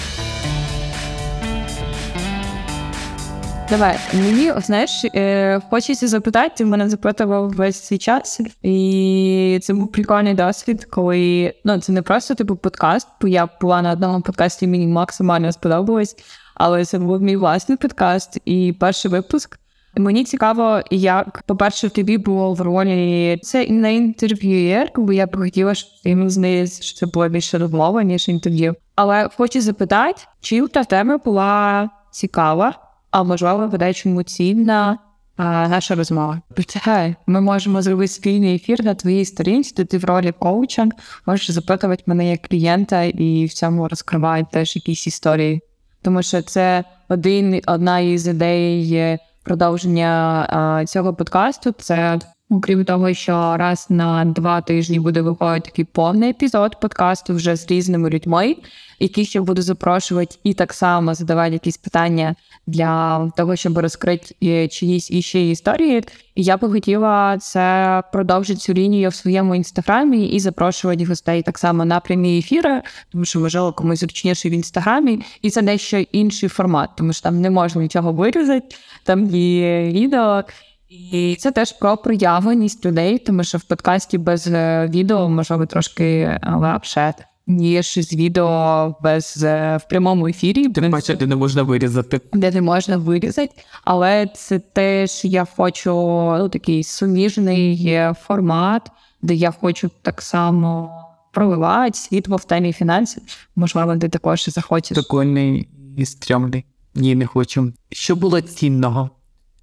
[3.69, 10.33] Давай, мені, знаєш, е, хочеться запитати, мене запитував весь цей час, і це був прикольний
[10.33, 14.87] досвід, коли ну це не просто типу подкаст, бо я була на одному подкасті, мені
[14.87, 16.15] максимально сподобалось,
[16.55, 19.59] але це був мій власний подкаст і перший випуск.
[19.95, 25.75] Мені цікаво, як, по-перше, тобі було в ролі це не інтерв'юєр, бо я б хотіла,
[25.75, 28.75] щоб ти здається, що це було більше розмова, ніж інтерв'ю.
[28.95, 32.73] Але хочу запитати, чи та тема була цікава,
[33.11, 34.97] а можливо, буде чому цінна
[35.37, 36.41] наша розмова.
[36.55, 40.89] Притягай, ми можемо зробити спільний ефір на твоїй сторінці, де ти в ролі коуча
[41.25, 45.61] можеш запитувати мене як клієнта і в цьому розкривають теж якісь історії.
[46.01, 51.71] Тому що це один одна із ідей продовження цього подкасту.
[51.71, 52.19] Це
[52.49, 57.71] окрім того, що раз на два тижні буде виходити такий повний епізод подкасту вже з
[57.71, 58.55] різними людьми,
[58.99, 62.35] які ще буду запрошувати, і так само задавати якісь питання
[62.67, 66.03] для того, щоб розкрити е, чиїсь іще історії.
[66.35, 71.57] І я би хотіла це продовжити цю лінію в своєму інстаграмі і запрошувати гостей так
[71.57, 72.81] само на прямі ефіри,
[73.11, 77.41] тому що можливо комусь зручніше в інстаграмі, і це дещо інший формат, тому що там
[77.41, 80.43] не можна нічого вирізати, там є відео.
[80.89, 86.39] І це теж про проявленість людей, тому що в подкасті без е, відео можливо трошки
[86.55, 87.13] легше
[87.47, 90.69] ніж з відео без е, в прямому ефірі.
[90.69, 92.21] Тим паче, де не можна вирізати.
[92.33, 95.93] Де не можна вирізати, але це теж я хочу
[96.39, 100.91] ну, такий суміжний формат, де я хочу так само
[101.33, 103.23] проливати світло в темі фінансів.
[103.55, 104.97] Можливо, ти також захочеш.
[104.97, 106.65] Прикольний і стрьомний.
[106.95, 107.73] Ні, не хочу.
[107.91, 109.09] Що було цінного?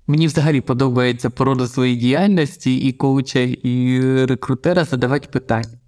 [0.06, 5.78] Мені взагалі подобається порода своєї діяльності і коуча, і рекрутера задавати питання.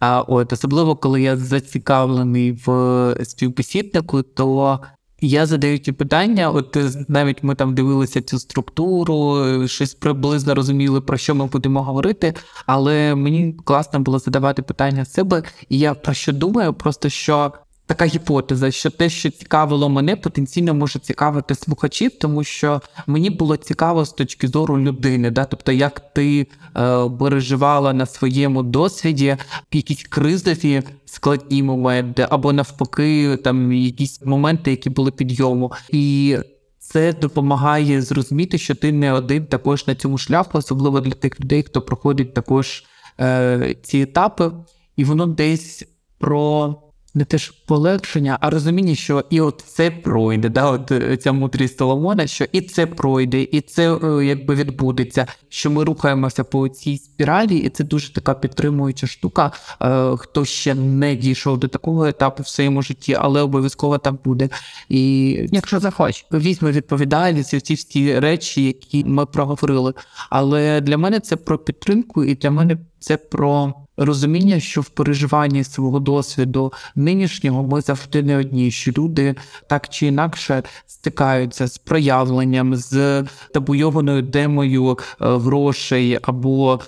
[0.00, 4.80] А от особливо, коли я зацікавлений в співбесіднику, то
[5.20, 6.50] я задаю ті питання.
[6.50, 6.76] От
[7.08, 12.34] навіть ми там дивилися цю структуру, щось приблизно розуміли, про що ми будемо говорити.
[12.66, 17.52] Але мені класно було задавати питання себе, і я про що думаю, просто що
[17.86, 23.56] така гіпотеза, що те, що цікавило мене, потенційно може цікавити слухачів, тому що мені було
[23.56, 25.44] цікаво з точки зору людини, да?
[25.44, 29.36] тобто, як ти е, переживала на своєму досвіді
[29.72, 35.72] якісь кризові складні моменти, або навпаки, там якісь моменти, які були підйому.
[35.90, 36.36] І
[36.78, 41.62] це допомагає зрозуміти, що ти не один також на цьому шляху, особливо для тих людей,
[41.62, 42.84] хто проходить також
[43.20, 44.52] е, ці етапи.
[44.96, 45.84] і воно десь
[46.18, 46.74] про
[47.16, 50.48] не те ж полегшення, а розуміння, що і от це пройде.
[50.48, 50.70] Да?
[50.70, 55.26] От е, ця мудрість Соломона, що і це пройде, і це е, якби відбудеться.
[55.48, 59.52] Що ми рухаємося по цій спіралі, і це дуже така підтримуюча штука.
[59.82, 64.48] Е, хто ще не дійшов до такого етапу в своєму житті, але обов'язково так буде.
[64.88, 66.24] І Якщо захоче.
[66.32, 69.94] візьме відповідальність і ці всі речі, які ми проговорили.
[70.30, 75.64] Але для мене це про підтримку, і для мене це про розуміння, що в переживанні
[75.64, 79.34] свого досвіду нинішнього ми завжди не одні, що люди
[79.66, 83.24] так чи інакше стикаються з проявленням, з
[83.54, 86.80] табуйованою темою е, грошей або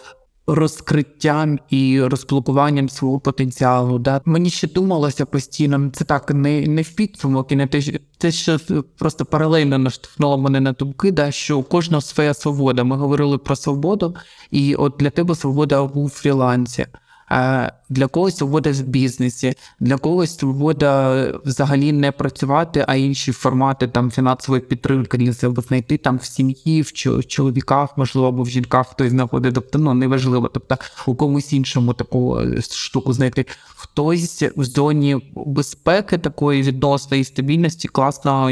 [0.49, 3.99] розкриттям і розблокуванням свого потенціалу.
[3.99, 4.21] Да?
[4.25, 7.81] Мені ще думалося постійно, це так не, не в підсумок, і не те,
[8.19, 8.59] те, що
[8.99, 12.85] просто паралельно наштовхнуло мене на думки, да, що у кожного своя свобода.
[12.85, 14.17] Ми говорили про свободу,
[14.51, 16.87] і от для тебе свобода у фрілансі.
[17.29, 23.89] А для когось свобода в бізнесі, для когось свобода взагалі не працювати, а інші формати
[23.89, 26.93] там фінансової підтримки для себе знайти там в сім'ї, в
[27.27, 29.55] чоловіках, можливо, або в жінках хтось знаходить.
[29.55, 30.51] Тобто, ну неважливо.
[30.55, 30.77] Тобто
[31.07, 33.47] у комусь іншому таку е, штуку знайти.
[33.77, 38.51] Хтось в зоні безпеки такої відносної стабільності класно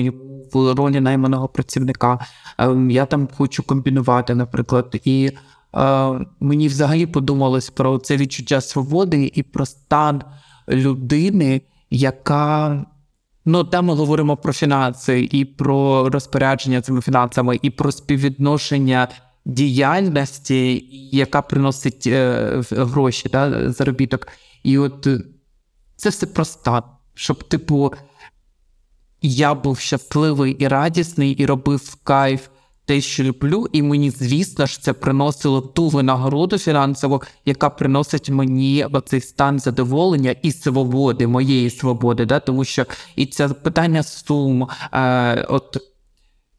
[0.53, 2.19] в ролі найманого працівника.
[2.59, 5.39] Ем, Я там хочу комбінувати, наприклад, і е,
[6.41, 10.23] мені взагалі подумалось про це відчуття свободи і про стан
[10.69, 12.85] людини, яка.
[13.49, 19.09] Ну, там ми говоримо про фінанси і про розпорядження цими фінансами, і про співвідношення
[19.45, 24.29] діяльності, яка приносить е, гроші, да, заробіток.
[24.63, 25.21] І от е,
[25.97, 26.83] це все про стан.
[27.15, 27.93] Щоб, типу,
[29.23, 32.49] я був щасливий і радісний, і робив кайф
[32.87, 38.85] те, що люблю, і мені, звісно ж, це приносило ту винагороду фінансову, яка приносить мені
[38.85, 42.27] оцей стан задоволення і свободи, моєї свободи.
[42.27, 42.41] Да?
[42.41, 45.77] Тому що і це питання сум, е, от,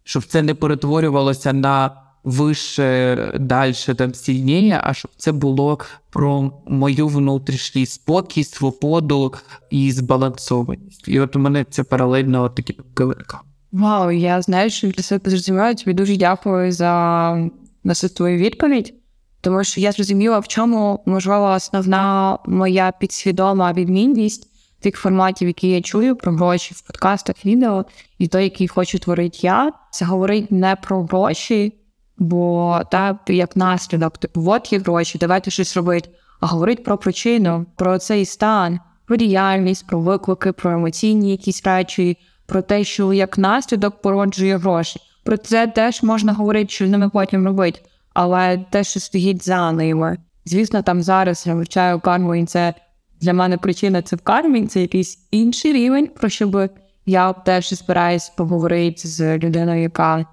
[0.03, 7.07] щоб це не перетворювалося на вище, далі, там сильніше, а щоб це було про мою
[7.07, 9.33] внутрішній спокій, свободу
[9.69, 11.07] і збалансованість.
[11.07, 13.46] І от у мене це паралельно такі виникали.
[13.71, 15.73] Вау, я знаю, що для себе зрозуміла.
[15.73, 17.49] Тобі дуже дякую за
[17.95, 18.93] цю твою відповідь,
[19.41, 24.47] тому що я зрозуміла, в чому можливо основна моя підсвідома відмінність
[24.79, 27.85] тих форматів, які я чую про гроші в подкастах, відео,
[28.17, 29.71] і той, який хочу творити я.
[29.91, 31.73] Це говорить не про гроші,
[32.17, 36.09] бо так як наслідок, типу, от є гроші, давайте щось робити.
[36.39, 42.17] А говорить про причину, про цей стан, про діяльність, про виклики, про емоційні якісь речі,
[42.47, 44.99] про те, що як наслідок породжує гроші.
[45.23, 47.79] Про це теж можна говорити, що з ними потім робити,
[48.13, 50.17] але те, що стоїть за ними.
[50.45, 52.73] Звісно, там зараз я вивчаю карму, і це
[53.21, 56.69] для мене причина це в кармі, це якийсь інший рівень, про що би
[57.05, 60.25] я теж збираюсь поговорити з людиною, яка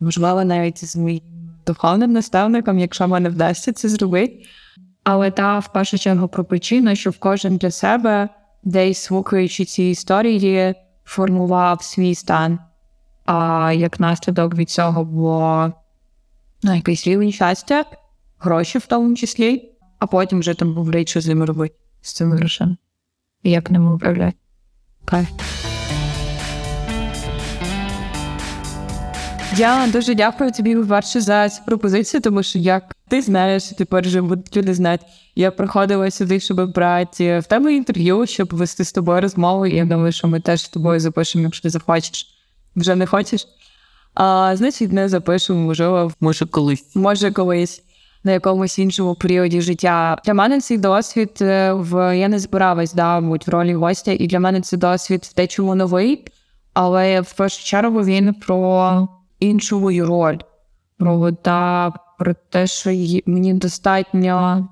[0.00, 1.22] можливо навіть з моїм
[1.66, 4.42] духовним наставником, якщо мене вдасться це зробити.
[5.04, 8.28] Але та в першу чергу про причину, що в кожен для себе,
[8.64, 10.74] десь слухаючи ці історії,
[11.04, 12.58] формував свій стан.
[13.24, 15.72] А як наслідок від цього було
[16.62, 17.84] ну, якийсь рівень щастя,
[18.38, 22.12] гроші в тому числі, а потім вже там був рейд, що з ними робити, з
[22.12, 22.76] цими грошем.
[23.42, 24.36] Як ними управляти.
[25.04, 25.71] Кайф.
[29.56, 34.22] Я дуже дякую тобі, по-перше, за цю пропозицію, тому що як ти знаєш, тепер вже
[34.22, 35.06] будуть люди знати.
[35.36, 39.66] Я приходила сюди, щоб брати в тебе інтерв'ю, щоб вести з тобою розмову.
[39.66, 42.26] І я думаю, що ми теж з тобою запишемо, якщо ти захочеш.
[42.76, 43.46] Вже не хочеш.
[44.14, 46.96] А, значить, не запишемо, можливо, Може, колись.
[46.96, 47.82] може колись
[48.24, 50.18] на якомусь іншому періоді життя.
[50.24, 54.26] Для мене цей досвід е, в я не збиралась да, бути в ролі гостя, і
[54.26, 56.24] для мене це досвід в дечому новий,
[56.74, 59.08] але в першу чергу він про
[59.42, 60.38] іншу роль.
[60.98, 62.90] Про, та, про те, що
[63.26, 64.68] мені достатньо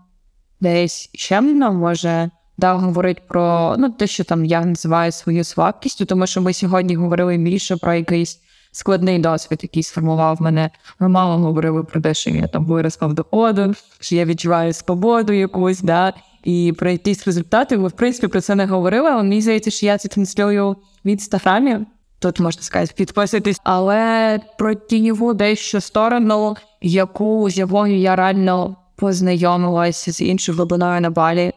[0.61, 6.27] десь щемно може да, говорити про ну, те, що там я називаю свою слабкістю, тому
[6.27, 8.41] що ми сьогодні говорили більше про якийсь
[8.73, 10.71] складний досвід, який сформував мене.
[10.99, 15.33] Ми мало говорили про те, що я там виросла в доходу, що я відчуваю свободу
[15.33, 16.13] якусь, да,
[16.45, 17.79] і про якісь результати.
[17.79, 21.09] Ми, в принципі, про це не говорили, але мені здається, що я це транслюю в
[21.09, 21.79] інстаграмі.
[22.21, 30.13] Тут можна сказати, підписуйтесь, але про тіньову дещо сторону, яку з якою я реально познайомилася
[30.13, 31.53] з іншою глибиною на балі.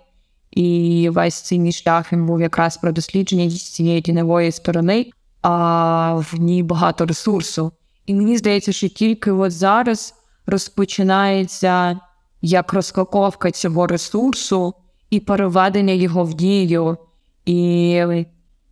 [0.52, 5.06] І весь цей мій шлях він був якраз про дослідження цієї тіньової сторони,
[5.42, 7.72] а в ній багато ресурсу.
[8.06, 10.14] І мені здається, що тільки от зараз
[10.46, 12.00] розпочинається
[12.42, 14.74] як розкаковка цього ресурсу,
[15.10, 16.98] і переведення його в дію.
[17.46, 18.26] І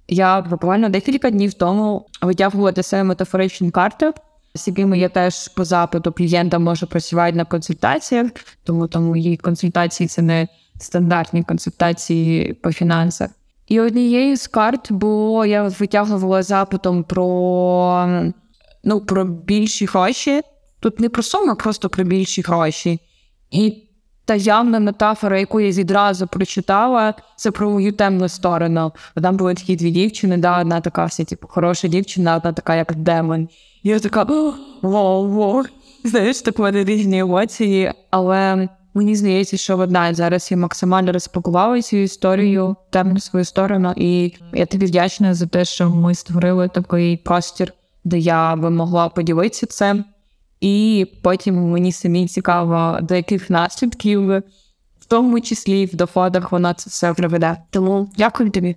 [0.08, 4.14] я буквально декілька днів тому витягувала себе метафоричні карти,
[4.56, 8.32] з якими я теж по запиту клієнта можу працювати на консультаціях,
[8.64, 10.48] тому там мої консультації це не
[10.80, 13.30] стандартні консультації по фінансах.
[13.68, 18.26] І однією з карт було, я витягувала запитом про,
[18.84, 20.42] ну, про більші гроші.
[20.80, 23.00] Тут не про суму, а просто про більші гроші.
[23.52, 23.84] І
[24.26, 28.92] та явна метафора, яку я відразу прочитала, це про мою темну сторону.
[29.16, 32.76] Бо Там були такі дві дівчини, да, одна така вся, типу, хороша дівчина, одна така,
[32.76, 33.48] як демон.
[33.84, 34.24] І я така
[34.82, 35.64] вау.
[36.04, 41.82] Знаєш, так в мене різні емоції, але мені здається, що одна зараз я максимально розпакувала
[41.82, 47.18] цю історію, темну свою сторону, і я тобі вдячна за те, що ми створили такий
[47.18, 50.04] простір, де я би могла поділитися цим.
[50.62, 54.28] І потім мені самі цікаво, до яких наслідків,
[55.00, 57.58] в тому числі в доходах, вона це все приведе.
[57.70, 58.76] Тому дякую тобі.